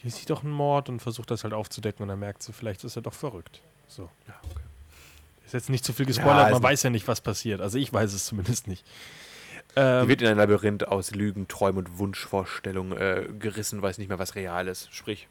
[0.02, 2.84] Die sieht doch einen Mord und versucht das halt aufzudecken und dann merkt sie, vielleicht
[2.84, 3.60] ist er doch verrückt.
[3.88, 4.08] So.
[4.28, 4.62] Ja, okay.
[5.46, 7.60] Ist jetzt nicht zu viel gespoilert, ist man weiß ja nicht, was passiert.
[7.60, 8.84] Also ich weiß es zumindest nicht.
[9.74, 14.08] Die Ähm, wird in ein Labyrinth aus Lügen, Träumen und Wunschvorstellungen äh, gerissen, weiß nicht
[14.08, 14.92] mehr, was real ist.
[14.92, 15.28] Sprich,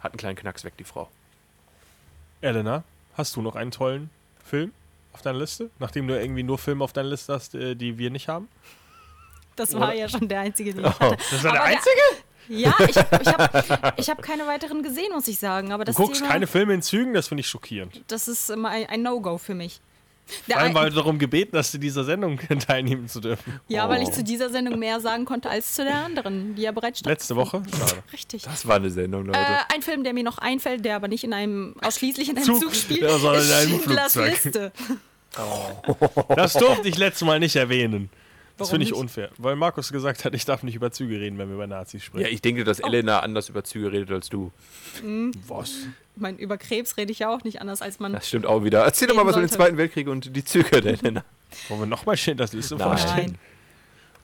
[0.00, 1.08] hat einen kleinen Knacks weg, die Frau.
[2.40, 2.84] Elena,
[3.14, 4.10] hast du noch einen tollen
[4.44, 4.72] Film
[5.12, 5.70] auf deiner Liste?
[5.78, 8.48] Nachdem du irgendwie nur Filme auf deiner Liste hast, äh, die wir nicht haben?
[9.56, 9.94] Das war Oder?
[9.94, 11.00] ja schon der einzige, den ich Oh.
[11.00, 11.16] hatte.
[11.30, 12.00] Das war der Aber einzige?
[12.48, 15.72] Ja, ich habe ich hab, ich hab keine weiteren gesehen, muss ich sagen.
[15.72, 18.02] Aber Du das guckst Thema, keine Filme in Zügen, das finde ich schockierend.
[18.08, 19.80] das ist immer ein, ein No-Go für mich.
[20.46, 23.60] Der Vor allem, ein- weil du darum gebeten hast, in dieser Sendung teilnehmen zu dürfen.
[23.68, 24.12] ja, weil ich Oh.
[24.12, 27.62] zu dieser Sendung mehr sagen konnte als zu der anderen, die ja bereits Letzte Woche?
[27.78, 28.02] Schade.
[28.12, 28.42] Richtig.
[28.42, 29.38] Das war eine Sendung, Leute.
[29.38, 32.44] Äh, ein Film, der mir noch einfällt, der aber nicht in einem ausschließlich in einem
[32.44, 32.60] Zug.
[32.60, 34.44] Zug, spielt, sondern ist in einem Schindlers Flugzeug.
[34.44, 34.72] Liste.
[36.34, 38.10] Das durfte ich letztes Mal nicht erwähnen.
[38.58, 39.00] Das finde ich nicht?
[39.00, 42.02] unfair, weil Markus gesagt hat, ich darf nicht über Züge reden, wenn wir über Nazis
[42.02, 42.26] sprechen.
[42.26, 44.50] Ja, ich denke, dass Elena anders über Züge redet als du.
[45.46, 45.70] Was?
[45.70, 48.12] Ich meine, über Krebs rede ich ja auch nicht anders, als man.
[48.12, 48.84] Das stimmt auch wieder.
[48.84, 49.48] Erzähl doch mal was über den.
[49.48, 51.24] Zweiten Weltkrieg und die Züge der Elena.
[51.68, 52.88] Wollen wir nochmal stehen, das ist so Nein.
[52.88, 53.26] vorstellen?
[53.26, 53.38] Nein.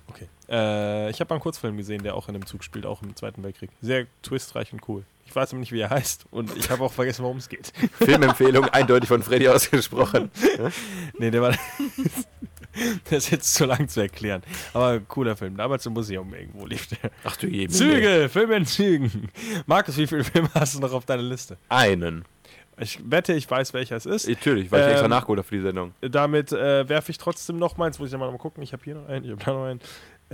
[0.09, 0.29] Okay.
[0.49, 3.43] Äh, ich habe einen Kurzfilm gesehen, der auch in einem Zug spielt, auch im Zweiten
[3.43, 3.71] Weltkrieg.
[3.81, 5.05] Sehr twistreich und cool.
[5.27, 7.73] Ich weiß aber nicht, wie er heißt und ich habe auch vergessen, worum es geht.
[7.95, 10.31] Filmempfehlung eindeutig von Freddy ausgesprochen.
[11.19, 11.55] Nee, der war.
[13.11, 14.43] das ist jetzt zu lang zu erklären.
[14.73, 15.57] Aber cooler Film.
[15.57, 17.11] Damals im Museum irgendwo lief der.
[17.25, 17.69] Ach du je.
[17.69, 19.31] Züge, Filme in Zügen.
[19.67, 21.57] Markus, wie viele Filme hast du noch auf deiner Liste?
[21.69, 22.25] Einen.
[22.77, 24.29] Ich wette, ich weiß, welcher es ist.
[24.29, 25.95] Natürlich, weil ich extra Ähm, nachgeholt habe für die Sendung.
[26.01, 28.83] Damit äh, werfe ich trotzdem noch mal, jetzt muss ich ja mal gucken, ich habe
[28.83, 29.81] hier noch einen, ich habe da noch einen.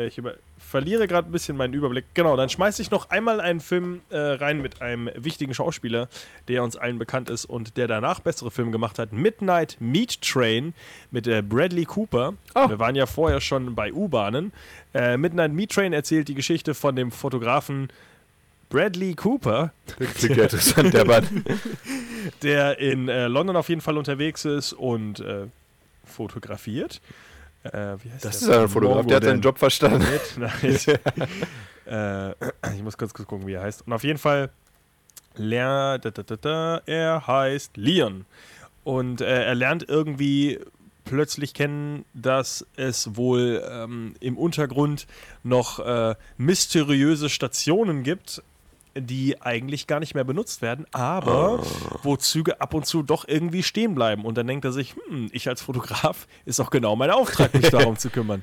[0.01, 2.05] Äh, ich über verliere gerade ein bisschen meinen Überblick.
[2.15, 6.09] Genau, dann schmeiße ich noch einmal einen Film äh, rein mit einem wichtigen Schauspieler,
[6.49, 9.13] der uns allen bekannt ist und der danach bessere Filme gemacht hat.
[9.13, 10.75] Midnight Meat Train
[11.11, 12.35] mit äh, Bradley Cooper.
[12.55, 12.69] Oh.
[12.69, 14.53] Wir waren ja vorher schon bei U-Bahnen.
[14.95, 17.89] Äh, Midnight Meat Train erzählt die Geschichte von dem Fotografen
[18.69, 21.45] Bradley Cooper, Klingt ja interessant, der Mann.
[22.43, 25.47] der in äh, London auf jeden Fall unterwegs ist und äh,
[26.05, 27.01] fotografiert.
[27.63, 28.69] Äh, wie heißt Das der ist ein?
[28.69, 29.43] Fotograf, der hat seinen?
[29.43, 30.05] Job verstanden.
[31.87, 32.31] Äh,
[32.77, 33.85] ich muss kurz gucken, wie er heißt.
[33.85, 34.51] Und auf jeden Fall,
[35.35, 38.27] ler da, da, da, da, er heißt Leon.
[38.85, 40.61] Und äh, er lernt irgendwie
[41.05, 45.09] plötzlich kennen, dass es wohl ähm, im Untergrund
[45.43, 48.43] noch äh, mysteriöse Stationen gibt,
[48.97, 51.63] die eigentlich gar nicht mehr benutzt werden, aber
[52.03, 54.25] wo Züge ab und zu doch irgendwie stehen bleiben.
[54.25, 57.71] Und dann denkt er sich, hm, ich als Fotograf ist auch genau mein Auftrag, mich
[57.71, 58.43] darum zu kümmern.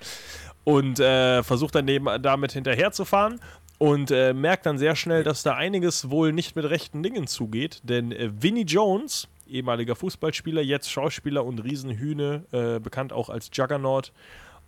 [0.63, 3.39] Und äh, versucht dann neben, damit hinterherzufahren
[3.77, 7.81] und äh, merkt dann sehr schnell, dass da einiges wohl nicht mit rechten Dingen zugeht.
[7.83, 14.11] Denn äh, Vinnie Jones, ehemaliger Fußballspieler, jetzt Schauspieler und Riesenhühne, äh, bekannt auch als Juggernaut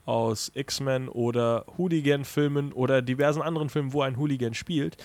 [0.05, 4.97] aus X-Men oder Hooligan-Filmen oder diversen anderen Filmen, wo ein Hooligan spielt,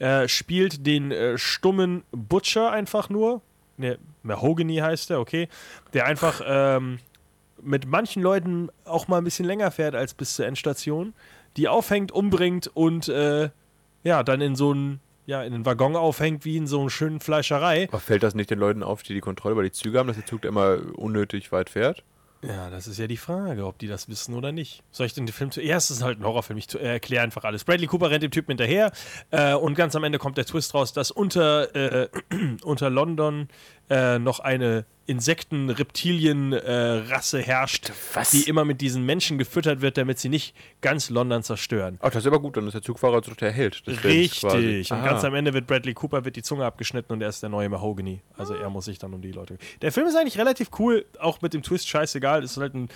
[0.00, 3.42] äh, spielt den äh, stummen Butcher einfach nur.
[3.76, 5.48] Ne, Mahogany heißt er, okay.
[5.92, 6.98] Der einfach ähm,
[7.62, 11.14] mit manchen Leuten auch mal ein bisschen länger fährt als bis zur Endstation,
[11.56, 13.50] die aufhängt, umbringt und äh,
[14.02, 17.20] ja, dann in so einen, ja, in einen Waggon aufhängt wie in so einer schönen
[17.20, 17.88] Fleischerei.
[17.88, 20.16] Aber fällt das nicht den Leuten auf, die die Kontrolle über die Züge haben, dass
[20.16, 22.02] der Zug da immer unnötig weit fährt?
[22.42, 24.82] Ja, das ist ja die Frage, ob die das wissen oder nicht.
[24.90, 25.90] Soll ich den Film zuerst?
[25.90, 26.58] Das ist halt ein Horrorfilm.
[26.58, 27.64] Ich äh, erkläre einfach alles.
[27.64, 28.92] Bradley Cooper rennt dem Typen hinterher
[29.30, 32.08] äh, und ganz am Ende kommt der Twist raus, dass unter, äh,
[32.64, 33.48] unter London
[33.90, 38.30] äh, noch eine Insekten-Reptilien-Rasse herrscht, Was?
[38.30, 41.98] die immer mit diesen Menschen gefüttert wird, damit sie nicht ganz London zerstören.
[42.00, 43.82] Ach, das ist aber gut, dann ist der Zugfahrer so der Held.
[43.86, 44.92] Richtig.
[44.92, 47.50] Und ganz am Ende wird Bradley Cooper wird die Zunge abgeschnitten und er ist der
[47.50, 48.20] neue Mahogany.
[48.36, 49.58] Also er muss sich dann um die Leute.
[49.82, 52.44] Der Film ist eigentlich relativ cool, auch mit dem Twist scheißegal.
[52.44, 52.88] Es ist halt ein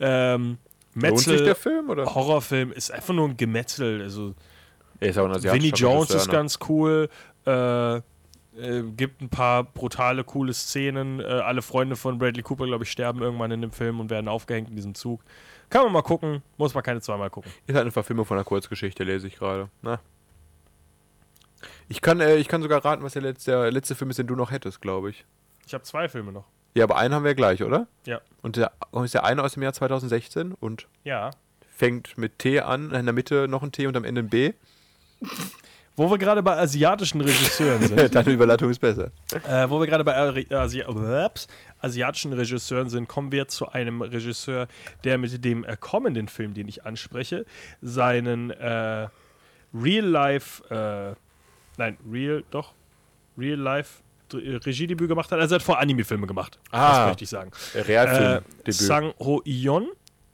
[0.00, 0.56] ähm,
[0.94, 2.14] Metzel der Film, oder?
[2.14, 2.72] Horrorfilm.
[2.72, 4.00] Ist einfach nur ein Gemetzel.
[4.00, 4.34] Also
[5.00, 7.10] Er ist auch ein Vinnie Jones ist ganz cool.
[7.44, 8.00] Äh,
[8.58, 11.20] äh, gibt ein paar brutale, coole Szenen.
[11.20, 14.28] Äh, alle Freunde von Bradley Cooper, glaube ich, sterben irgendwann in dem Film und werden
[14.28, 15.22] aufgehängt in diesem Zug.
[15.70, 17.50] Kann man mal gucken, muss man keine zweimal gucken.
[17.66, 19.68] Ist halt eine Verfilmung von einer Kurzgeschichte, lese ich gerade.
[19.82, 20.00] Na.
[21.88, 24.26] Ich kann, äh, ich kann sogar raten, was der letzte, der letzte Film ist, den
[24.26, 25.24] du noch hättest, glaube ich.
[25.66, 26.44] Ich habe zwei Filme noch.
[26.74, 27.86] Ja, aber einen haben wir gleich, oder?
[28.06, 28.20] Ja.
[28.42, 31.30] Und der ist der eine aus dem Jahr 2016 und Ja.
[31.70, 34.52] fängt mit T an, in der Mitte noch ein T und am Ende ein B.
[35.98, 38.14] Wo wir gerade bei asiatischen Regisseuren sind.
[38.14, 39.10] Deine Überleitung ist besser.
[39.48, 40.14] Äh, wo wir gerade bei
[40.50, 40.84] Asi
[41.80, 44.68] asiatischen Regisseuren sind, kommen wir zu einem Regisseur,
[45.04, 47.44] der mit dem äh, kommenden Film, den ich anspreche,
[47.82, 49.08] seinen äh,
[49.74, 51.14] Real-Life, äh,
[51.76, 52.72] nein, Real, doch,
[53.36, 54.02] Real-Life
[54.34, 55.40] äh, Regiedebüt gemacht hat.
[55.40, 56.98] Also er hat vor Anime-Filme gemacht, Ah.
[56.98, 57.50] das möchte ich sagen.
[57.74, 58.74] Äh, Äh, Realfilm-Debüt.
[58.74, 59.88] Sang Ho Ion.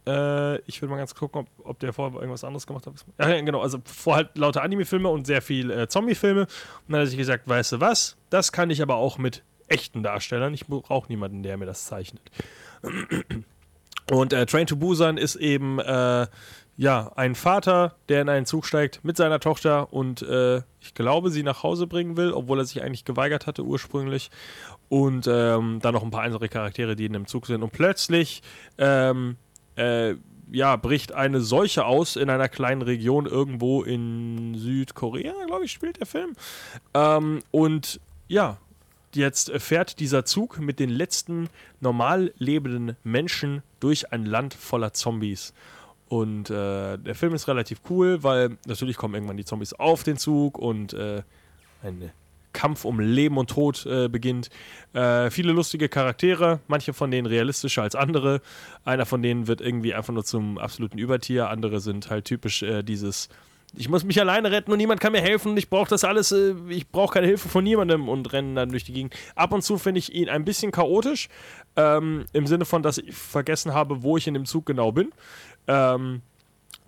[0.07, 2.95] Äh, ich will mal ganz gucken, ob, ob der vorher irgendwas anderes gemacht hat.
[3.19, 3.61] Ja, ja, genau.
[3.61, 6.43] Also vorher halt lauter Anime-Filme und sehr viel äh, Zombie-Filme.
[6.43, 6.49] Und
[6.89, 8.17] dann hat er sich gesagt, weißt du was?
[8.31, 10.53] Das kann ich aber auch mit echten Darstellern.
[10.53, 12.23] Ich brauche niemanden, der mir das zeichnet.
[14.11, 16.27] Und äh, Train to Busan ist eben äh,
[16.77, 21.31] ja ein Vater, der in einen Zug steigt mit seiner Tochter und äh, ich glaube,
[21.31, 24.31] sie nach Hause bringen will, obwohl er sich eigentlich geweigert hatte ursprünglich.
[24.91, 27.63] Und ähm, dann noch ein paar andere Charaktere, die in dem Zug sind.
[27.63, 28.43] Und plötzlich
[28.77, 29.39] ähm,
[29.77, 30.15] äh,
[30.51, 35.99] ja, bricht eine Seuche aus in einer kleinen Region irgendwo in Südkorea, glaube ich, spielt
[35.99, 36.35] der Film.
[36.93, 38.59] Ähm, und ja,
[39.15, 41.49] jetzt fährt dieser Zug mit den letzten
[41.81, 45.55] normal lebenden Menschen durch ein Land voller Zombies.
[46.09, 50.19] Und äh, der Film ist relativ cool, weil natürlich kommen irgendwann die Zombies auf den
[50.19, 51.23] Zug und äh,
[51.83, 52.13] ein
[52.55, 54.49] Kampf um Leben und Tod äh, beginnt.
[54.95, 58.41] Äh, viele lustige Charaktere, manche von denen realistischer als andere.
[58.85, 61.51] Einer von denen wird irgendwie einfach nur zum absoluten Übertier.
[61.51, 63.29] Andere sind halt typisch äh, dieses
[63.77, 65.57] ich muss mich alleine retten und niemand kann mir helfen.
[65.57, 68.85] Ich brauche das alles, äh, ich brauche keine Hilfe von niemandem und rennen dann durch
[68.85, 69.15] die Gegend.
[69.35, 71.29] Ab und zu finde ich ihn ein bisschen chaotisch,
[71.77, 75.11] ähm, im Sinne von, dass ich vergessen habe, wo ich in dem Zug genau bin.
[75.67, 76.23] Ähm,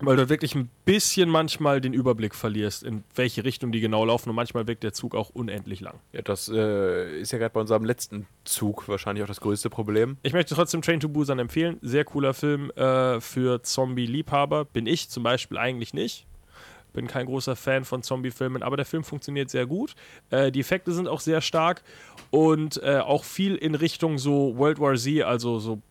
[0.00, 4.28] weil du wirklich ein bisschen manchmal den Überblick verlierst, in welche Richtung die genau laufen
[4.28, 5.94] und manchmal wirkt der Zug auch unendlich lang.
[6.12, 10.18] Ja, das äh, ist ja gerade bei unserem letzten Zug wahrscheinlich auch das größte Problem.
[10.22, 11.78] Ich möchte trotzdem Train to Busan empfehlen.
[11.80, 14.66] Sehr cooler Film äh, für Zombie-Liebhaber.
[14.66, 16.26] Bin ich zum Beispiel eigentlich nicht.
[16.92, 19.94] Bin kein großer Fan von Zombie-Filmen, aber der Film funktioniert sehr gut.
[20.30, 21.82] Äh, die Effekte sind auch sehr stark
[22.30, 25.82] und äh, auch viel in Richtung so World War Z, also so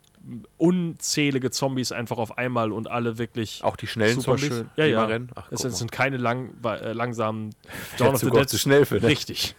[0.58, 4.70] unzählige Zombies einfach auf einmal und alle wirklich Auch die schnellen Zombies, schön.
[4.76, 5.06] Ja, ja.
[5.06, 5.30] rennen.
[5.36, 7.54] Ach, es guck sind, keine lang, äh, langsamen
[8.00, 9.08] Der Zug auch zu schnell für, ne?
[9.08, 9.56] Richtig.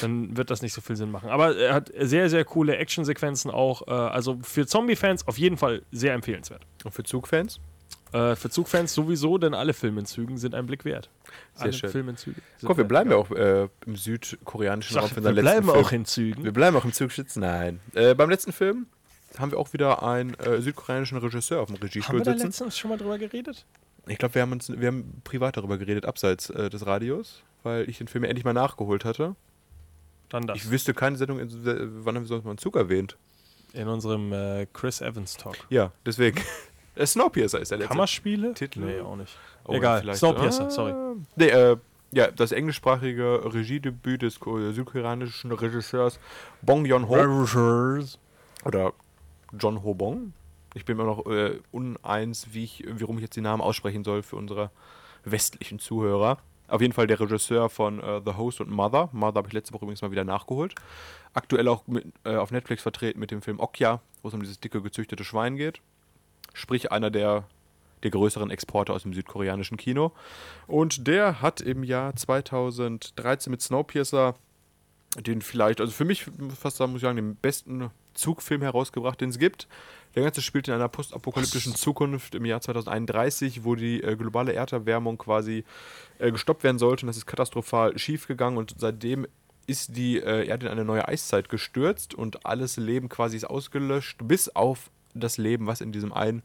[0.00, 1.28] Dann wird das nicht so viel Sinn machen.
[1.28, 3.86] Aber er hat sehr, sehr coole Actionsequenzen auch.
[3.88, 6.62] Äh, also für Zombie-Fans auf jeden Fall sehr empfehlenswert.
[6.84, 7.60] Und für Zugfans?
[8.12, 11.10] Äh, für Zugfans sowieso, denn alle Filme in Zügen sind ein Blick wert.
[11.54, 11.90] Sehr alle schön.
[11.90, 12.40] Filme in Zügen.
[12.56, 16.00] sind Guck, wir bleiben ja auch äh, im südkoreanischen Raum wir bleiben letzten auch Film.
[16.00, 16.44] in Zügen.
[16.44, 17.40] Wir bleiben auch im Zug sitzen?
[17.40, 17.80] Nein.
[17.94, 18.86] Äh, beim letzten Film
[19.38, 22.46] haben wir auch wieder einen äh, südkoreanischen Regisseur auf dem Haben Regiestuhl wir da sitzen.
[22.46, 23.64] letztens schon mal drüber geredet?
[24.08, 27.88] Ich glaube, wir haben uns, wir haben privat darüber geredet, abseits äh, des Radios, weil
[27.90, 29.34] ich den Film ja endlich mal nachgeholt hatte.
[30.28, 30.56] Dann das.
[30.58, 31.48] Ich wüsste keine Sendung, in,
[32.04, 33.16] wann haben wir sonst mal einen Zug erwähnt.
[33.72, 35.56] in unserem äh, Chris Evans Talk.
[35.70, 36.40] Ja, deswegen.
[36.98, 37.90] Äh, Snowpiercer ist der letzte.
[37.92, 38.54] Kammerspiele?
[38.54, 38.80] Titel?
[38.80, 39.36] Nee, auch nicht.
[39.64, 40.14] Oh, Egal.
[40.14, 40.70] Snowpiercer, Ah.
[40.70, 40.94] sorry.
[41.36, 41.76] Nee, äh,
[42.10, 46.18] ja, das englischsprachige Regiedebüt des ko- südkoreanischen Regisseurs
[46.62, 48.00] Bong Joon-ho
[48.64, 48.94] oder
[49.58, 50.32] John Ho Bong.
[50.74, 54.04] Ich bin mir noch äh, uneins, wie ich, wie rum ich jetzt die Namen aussprechen
[54.04, 54.70] soll für unsere
[55.24, 56.38] westlichen Zuhörer.
[56.68, 59.08] Auf jeden Fall der Regisseur von äh, The Host und Mother.
[59.12, 60.74] Mother habe ich letzte Woche übrigens mal wieder nachgeholt.
[61.32, 64.58] Aktuell auch mit, äh, auf Netflix vertreten mit dem Film Okja, wo es um dieses
[64.58, 65.80] dicke gezüchtete Schwein geht.
[66.54, 67.44] Sprich einer der,
[68.02, 70.12] der größeren Exporte aus dem südkoreanischen Kino.
[70.66, 74.34] Und der hat im Jahr 2013 mit Snowpiercer
[75.20, 76.26] den vielleicht, also für mich
[76.58, 79.68] fast sagen, muss ich sagen, den besten Zugfilm herausgebracht, den es gibt.
[80.14, 85.18] Der Ganze spielt in einer postapokalyptischen Zukunft im Jahr 2031, wo die äh, globale Erderwärmung
[85.18, 85.64] quasi
[86.18, 87.04] äh, gestoppt werden sollte.
[87.04, 89.26] Und das ist katastrophal schief gegangen und seitdem
[89.66, 94.18] ist die äh, Erde in eine neue Eiszeit gestürzt und alles Leben quasi ist ausgelöscht,
[94.22, 96.42] bis auf das Leben, was in diesem einen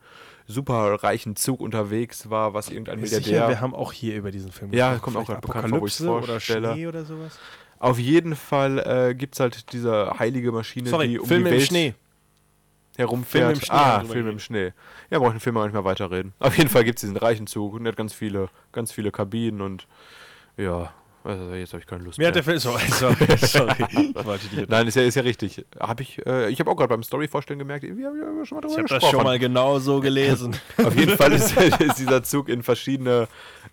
[0.48, 3.24] superreichen Zug unterwegs war, was irgendein Milliardär.
[3.26, 5.14] Sicher, wir haben auch hier über diesen Film Ja, gesprochen.
[5.14, 6.40] kommt auch grad bekannt Apokalypse oder.
[6.40, 7.38] Schnee oder sowas.
[7.82, 11.50] Auf jeden Fall äh, gibt es halt diese heilige Maschine, Sorry, die um Filme die
[11.50, 11.94] im Welt Schnee.
[12.96, 13.32] herumfährt.
[13.32, 14.40] Filme im Schnee ah, Filme im.
[14.40, 14.74] Schnee.
[15.10, 16.34] Ja, brauche ich den Film auch nicht mehr weiterreden.
[16.38, 19.12] Auf jeden Fall gibt es diesen reichen Zug und der hat ganz viele, ganz viele
[19.12, 19.88] Kabinen und
[20.58, 20.94] ja,
[21.24, 22.60] also jetzt habe ich keine Lust Mir hat der mehr.
[22.60, 22.60] Film.
[22.90, 23.38] Sorry, sorry.
[23.38, 23.76] sorry.
[24.44, 25.66] Ich dich Nein, ist ja, ist ja richtig.
[25.80, 28.62] Hab ich äh, ich habe auch gerade beim Story-Vorstellen gemerkt, wir haben ja schon mal
[28.62, 29.12] drüber Ich habe das gesprochen.
[29.12, 30.56] schon mal genau so gelesen.
[30.84, 33.28] Auf jeden Fall ist, ist dieser Zug in verschiedene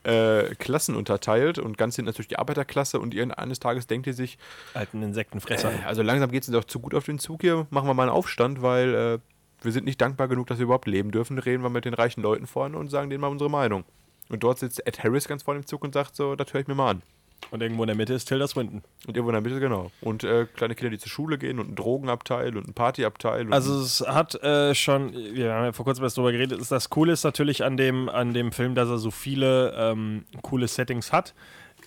[0.05, 4.15] äh, Klassen unterteilt und ganz hinten natürlich die Arbeiterklasse und irgend- eines Tages denkt ihr
[4.15, 4.39] sich,
[4.75, 5.73] Alten Insektenfresser.
[5.73, 7.67] Äh, Also langsam geht es doch zu gut auf den Zug hier.
[7.71, 9.19] Machen wir mal einen Aufstand, weil äh,
[9.65, 11.39] wir sind nicht dankbar genug, dass wir überhaupt leben dürfen.
[11.39, 13.85] Reden wir mit den reichen Leuten vorne und sagen denen mal unsere Meinung.
[14.29, 16.69] Und dort sitzt Ed Harris ganz vorne im Zug und sagt so, das höre ich
[16.69, 17.03] mir mal an.
[17.51, 18.83] Und irgendwo in der Mitte ist Tilda Swinton.
[19.07, 19.91] Und irgendwo in der Mitte, genau.
[20.01, 23.47] Und äh, kleine Kinder, die zur Schule gehen und ein Drogenabteil und ein Partyabteil.
[23.47, 26.71] Und Also es hat äh, schon, wir haben ja vor kurzem erst drüber geredet, ist
[26.71, 30.69] das Coole ist natürlich an dem, an dem Film, dass er so viele ähm, coole
[30.69, 31.35] Settings hat.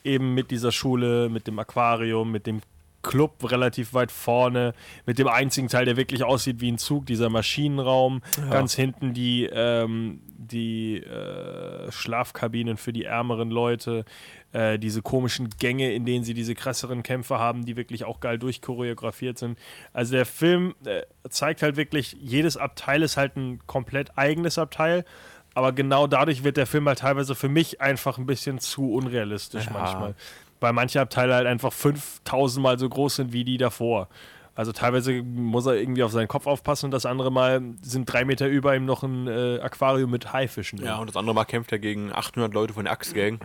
[0.04, 2.62] Eben mit dieser Schule, mit dem Aquarium, mit dem
[3.04, 4.74] Club relativ weit vorne,
[5.06, 8.22] mit dem einzigen Teil, der wirklich aussieht wie ein Zug, dieser Maschinenraum.
[8.50, 14.06] Ganz hinten die, ähm, die äh, Schlafkabinen für die ärmeren Leute,
[14.54, 18.38] äh, diese komischen Gänge, in denen sie diese krasseren Kämpfe haben, die wirklich auch geil
[18.38, 19.58] durchchoreografiert sind.
[19.94, 25.06] Also der Film äh, zeigt halt wirklich, jedes Abteil ist halt ein komplett eigenes Abteil.
[25.54, 29.66] Aber genau dadurch wird der Film halt teilweise für mich einfach ein bisschen zu unrealistisch
[29.66, 29.74] Ja.
[29.74, 30.16] manchmal.
[30.62, 34.08] Weil manche Abteile halt einfach 5000 Mal so groß sind wie die davor.
[34.54, 38.26] Also teilweise muss er irgendwie auf seinen Kopf aufpassen und das andere Mal sind drei
[38.26, 40.78] Meter über ihm noch ein äh, Aquarium mit Haifischen.
[40.78, 40.88] drin.
[40.88, 43.40] ja, und das andere Mal kämpft er gegen 800 Leute von der Axe-Gang.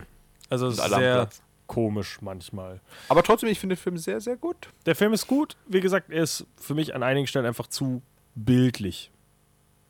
[0.49, 1.29] Also es ist sehr
[1.67, 2.81] komisch manchmal.
[3.09, 4.69] Aber trotzdem, ich finde den Film sehr, sehr gut.
[4.87, 5.57] Der Film ist gut.
[5.67, 8.03] Wie gesagt, er ist für mich an einigen Stellen einfach zu
[8.35, 9.11] bildlich.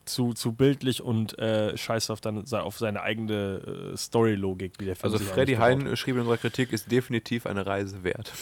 [0.06, 4.94] Zu, zu bildlich und äh, scheiße auf, dann, auf seine eigene äh, Story-Logik, die der
[4.94, 8.32] Film Also Freddy Hein schrieb in unserer Kritik, ist definitiv eine Reise wert.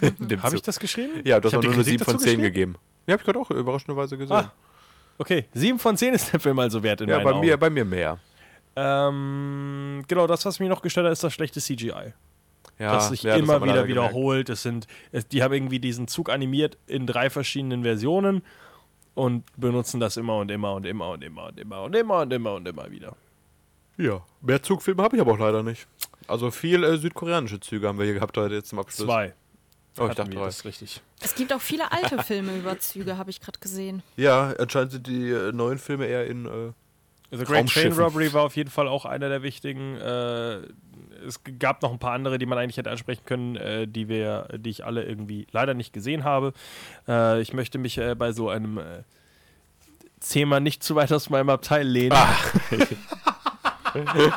[0.42, 1.20] Habe ich das geschrieben?
[1.24, 2.42] Ja, du Ich hast nur eine Kritik 7 von dazu 10 geschrieben?
[2.42, 2.74] gegeben.
[3.06, 4.34] Ja, habe ich gerade auch überraschenderweise gesehen.
[4.36, 4.52] Ah,
[5.18, 5.44] okay.
[5.52, 7.40] 7 von 10 ist der Film also wert in ja, meinen bei Augen.
[7.40, 8.18] mir, bei mir mehr.
[8.76, 12.14] Ähm, genau, das, was mich noch gestört hat, ist das schlechte CGI.
[12.78, 14.48] Ja, das sich ja, das immer man wieder wiederholt.
[14.48, 18.42] Es sind, es, die haben irgendwie diesen Zug animiert in drei verschiedenen Versionen
[19.14, 22.32] und benutzen das immer und immer und immer und immer und immer und immer und
[22.32, 23.14] immer und immer wieder.
[23.98, 25.86] Ja, mehr Zugfilme habe ich aber auch leider nicht.
[26.26, 29.06] Also viel äh, südkoreanische Züge haben wir hier gehabt heute jetzt zum Abschluss.
[29.06, 29.34] Zwei.
[29.98, 30.44] Oh, ich dachte drei.
[30.46, 31.02] das ist richtig.
[31.20, 34.02] Es gibt auch viele alte Filme über Züge, habe ich gerade gesehen.
[34.16, 36.46] Ja, anscheinend sind die äh, neuen Filme eher in.
[36.46, 36.72] Äh,
[37.32, 37.92] The Great Train.
[37.92, 39.96] Robbery war auf jeden Fall auch einer der wichtigen.
[39.96, 40.58] Äh,
[41.26, 44.48] es gab noch ein paar andere, die man eigentlich hätte ansprechen können, äh, die wir,
[44.58, 46.52] die ich alle irgendwie leider nicht gesehen habe.
[47.08, 49.02] Äh, ich möchte mich äh, bei so einem äh,
[50.20, 52.18] Thema nicht zu weit aus meinem Abteil lehnen.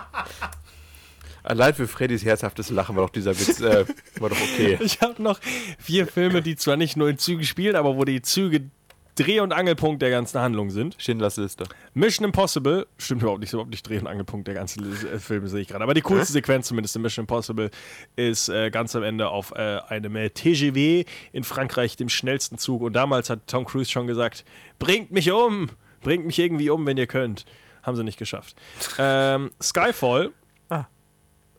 [1.44, 3.86] allein für Freddys herzhaftes Lachen war doch dieser Witz äh,
[4.20, 4.78] war doch okay.
[4.82, 5.40] Ich habe noch
[5.80, 8.70] vier Filme, die zwar nicht nur in Zügen spielen, aber wo die Züge
[9.16, 10.96] Dreh- und Angelpunkt der ganzen Handlung sind.
[10.98, 11.64] Schindlers Liste.
[11.94, 15.62] Mission Impossible, stimmt überhaupt nicht, überhaupt nicht Dreh- und Angelpunkt der ganzen äh, Filme, sehe
[15.62, 15.84] ich gerade.
[15.84, 17.72] Aber die coolste Sequenz zumindest in Mission Impossible
[18.16, 22.82] ist äh, ganz am Ende auf äh, einem TGV in Frankreich, dem schnellsten Zug.
[22.82, 24.44] Und damals hat Tom Cruise schon gesagt,
[24.80, 25.70] bringt mich um,
[26.02, 27.46] bringt mich irgendwie um, wenn ihr könnt.
[27.84, 28.56] Haben sie nicht geschafft.
[28.98, 30.32] Ähm, Skyfall,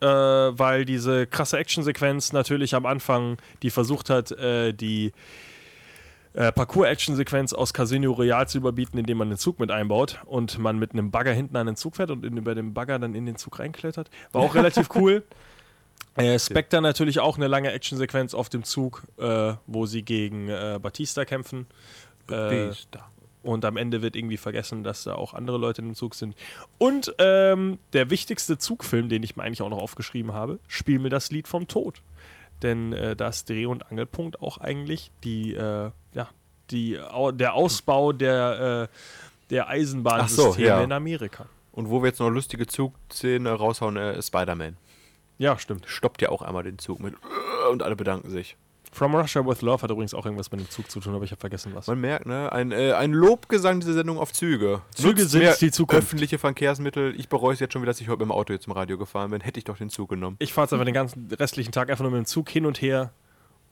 [0.01, 5.11] äh, weil diese krasse Actionsequenz natürlich am Anfang, die versucht hat, äh, die
[6.37, 10.77] äh, Parcours-Action-Sequenz aus Casino Royale zu überbieten, indem man den Zug mit einbaut und man
[10.77, 13.25] mit einem Bagger hinten an den Zug fährt und in, über den Bagger dann in
[13.25, 14.11] den Zug reinklettert.
[14.31, 15.23] War auch relativ cool.
[16.15, 20.77] Äh, Spectre natürlich auch eine lange Actionsequenz auf dem Zug, äh, wo sie gegen äh,
[20.79, 21.65] Batista kämpfen.
[22.29, 22.69] Äh,
[23.41, 26.35] und am Ende wird irgendwie vergessen, dass da auch andere Leute in dem Zug sind.
[26.77, 31.09] Und ähm, der wichtigste Zugfilm, den ich mir eigentlich auch noch aufgeschrieben habe, Spiel mir
[31.09, 32.03] das Lied vom Tod.
[32.61, 35.91] Denn äh, da ist Dreh- und Angelpunkt auch eigentlich die, äh,
[36.71, 36.99] die,
[37.33, 38.95] der Ausbau der, äh,
[39.49, 40.81] der Eisenbahnsysteme so, ja.
[40.83, 41.45] in Amerika.
[41.71, 44.77] Und wo wir jetzt noch lustige Zugszenen raushauen, äh, Spider-Man.
[45.37, 45.85] Ja, stimmt.
[45.87, 47.13] Stoppt ja auch einmal den Zug mit
[47.71, 48.57] und alle bedanken sich.
[48.91, 51.31] From Russia with Love hat übrigens auch irgendwas mit dem Zug zu tun, aber ich
[51.31, 51.85] habe vergessen, was.
[51.87, 52.51] Man merkt, ne?
[52.51, 54.81] Ein, äh, ein Lobgesang dieser Sendung auf Züge.
[54.95, 56.03] Züge Nutzt sind die Zukunft.
[56.03, 57.13] Öffentliche Verkehrsmittel.
[57.19, 58.97] Ich bereue es jetzt schon wieder, dass ich heute mit dem Auto jetzt im Radio
[58.97, 59.41] gefahren bin.
[59.41, 60.37] Hätte ich doch den Zug genommen.
[60.39, 62.81] Ich fahre jetzt einfach den ganzen restlichen Tag einfach nur mit dem Zug hin und
[62.81, 63.11] her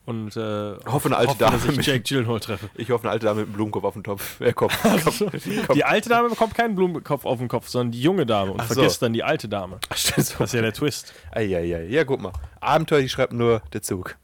[0.06, 2.70] und äh, Hoffe, eine alte hoffe, Dame dass ich mit- Jake Gyllenhaal treffe.
[2.76, 4.40] Ich hoffe, eine alte Dame mit einem Blumenkopf auf dem Topf.
[4.40, 4.72] Äh, Kopf.
[5.04, 5.74] Kopf.
[5.74, 8.68] Die alte Dame bekommt keinen Blumenkopf auf den Kopf, sondern die junge Dame und Ach
[8.68, 8.74] so.
[8.74, 9.78] vergisst dann die alte Dame.
[9.88, 10.12] Ach, so.
[10.16, 11.12] Das ist ja der Twist.
[11.32, 11.84] Eieiei.
[11.88, 12.32] Ja, guck mal.
[12.60, 14.16] Abenteuer, die schreibt nur der Zug.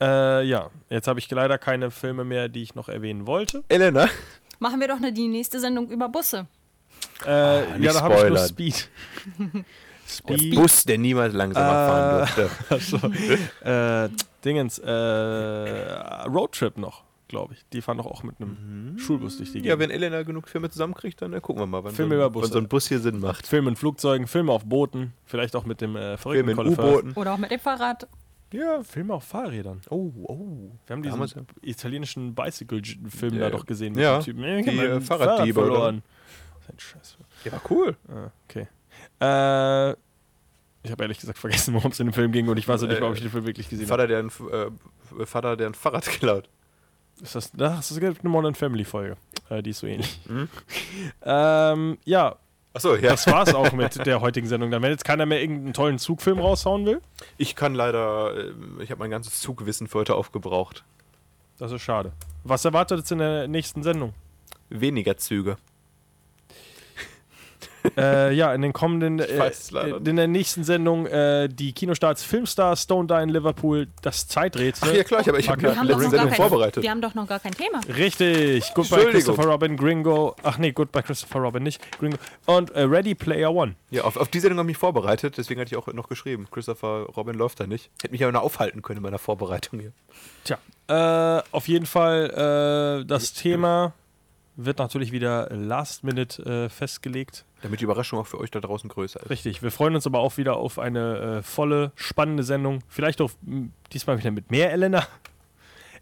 [0.00, 3.62] Äh, ja, jetzt habe ich leider keine Filme mehr, die ich noch erwähnen wollte.
[3.68, 4.08] Elena?
[4.58, 6.46] Machen wir doch eine, die nächste Sendung über Busse.
[7.24, 9.64] Äh, nicht ja, da habe ich nur spoilern.
[10.16, 10.52] Speed.
[10.54, 10.60] Der.
[10.60, 12.50] Bus, der niemals langsamer fahren durfte.
[12.74, 12.98] Achso.
[14.06, 14.08] äh,
[14.44, 14.90] Dingens, äh,
[16.28, 17.64] Roadtrip noch, glaube ich.
[17.72, 19.80] Die fahren doch auch mit einem Schulbus durch die Ja, Gegend.
[19.80, 22.42] wenn Elena genug Filme zusammenkriegt, dann äh, gucken wir mal, wann, Filme so, über ein-
[22.42, 23.46] wann so ein Bus hier Sinn macht.
[23.46, 26.72] Filme in Flugzeugen, Filme auf Booten, vielleicht auch mit dem äh, verrückten Filme in.
[26.72, 27.12] U-Booten.
[27.14, 28.06] Oder auch mit dem Fahrrad.
[28.52, 29.80] Ja, Filme auf Fahrrädern.
[29.88, 30.70] Oh, oh.
[30.86, 33.40] Wir haben diesen haben italienischen Bicycle-Film Ja.
[33.40, 33.94] da doch gesehen.
[33.98, 34.44] Ja, dem Typen.
[34.44, 35.68] Ich die, mein äh, Fahrrad Fahrraddiebe, oder?
[35.70, 36.02] verloren.
[36.58, 37.18] Das ist ein Scheiß.
[37.44, 37.96] Ja, war cool.
[38.08, 38.68] Ah, okay.
[39.20, 39.92] Äh,
[40.84, 42.88] ich habe ehrlich gesagt vergessen, worum es in dem Film ging und ich weiß auch
[42.88, 44.02] nicht mal, ob ich den Film wirklich gesehen habe.
[44.02, 44.30] Vater, der ein,
[45.20, 46.48] äh, Vater, der ein Fahrrad klaut.
[47.20, 49.16] Ist das, das ist eine Modern Family Folge.
[49.48, 50.20] Äh, die ist so ähnlich.
[50.28, 50.48] Mhm.
[51.24, 52.36] Ähm, ja,
[52.74, 53.10] Achso, ja.
[53.10, 54.70] das war's auch mit der heutigen Sendung.
[54.70, 57.00] Dann, wenn jetzt keiner mehr irgendeinen tollen Zugfilm raushauen will,
[57.36, 60.84] Ich kann leider, äh, ich habe mein ganzes Zugwissen für heute aufgebraucht.
[61.58, 62.12] das ist schade.
[62.44, 64.14] Was erwartet jetzt in der nächsten Sendung?
[64.70, 65.58] Weniger Züge.
[67.96, 69.50] Äh, ja, in den kommenden, äh,
[70.04, 74.88] in der nächsten Sendung äh, die Kinostarts Filmstar, Stone Die in Liverpool, das Zeiträtsel.
[74.90, 76.82] Ach ja, klar, ich, aber ich habe die haben letzte Sendung kein, vorbereitet.
[76.82, 77.80] wir haben doch noch gar kein Thema.
[77.88, 79.06] Richtig, Goodbye.
[79.06, 82.16] Christopher Robin, Gringo, ach nee, Goodbye Christopher Robin nicht, Gringo
[82.46, 83.74] und äh, Ready Player One.
[83.90, 86.46] Ja, auf, auf die Sendung habe ich mich vorbereitet, deswegen hatte ich auch noch geschrieben.
[86.50, 87.90] Christopher Robin läuft da nicht.
[88.02, 89.92] Hätte mich aber noch aufhalten können in meiner Vorbereitung hier.
[90.44, 93.92] Tja, äh, auf jeden Fall, äh, das Thema
[94.56, 97.44] wird natürlich wieder last minute äh, festgelegt.
[97.62, 99.30] Damit die Überraschung auch für euch da draußen größer ist.
[99.30, 102.80] Richtig, wir freuen uns aber auch wieder auf eine äh, volle, spannende Sendung.
[102.88, 105.06] Vielleicht auch m, diesmal wieder mit mehr Elena.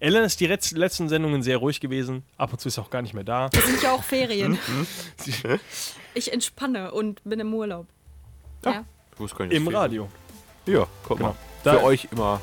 [0.00, 2.22] Elena ist die letz letzten Sendungen sehr ruhig gewesen.
[2.38, 3.50] Ab und zu ist sie auch gar nicht mehr da.
[3.52, 4.58] Es sind ja auch Ferien.
[4.66, 5.58] Hm?
[6.14, 7.86] Ich entspanne und bin im Urlaub.
[8.64, 8.72] Ja.
[8.72, 8.84] Ja.
[9.16, 10.08] Wo ist kein Im Radio.
[10.66, 11.30] Ja, guck Genau.
[11.30, 11.36] mal.
[11.62, 12.40] Da- Für euch immer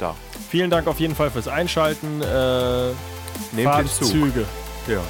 [0.00, 0.14] da.
[0.50, 2.20] Vielen Dank auf jeden Fall fürs Einschalten.
[2.20, 2.90] Äh,
[3.52, 4.08] Nehmt den Zug.
[4.08, 4.44] Züge.
[4.86, 5.00] Ja,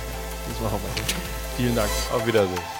[0.48, 1.04] Das machen wir.
[1.56, 1.90] Vielen Dank.
[2.12, 2.75] auf Wiedersehen.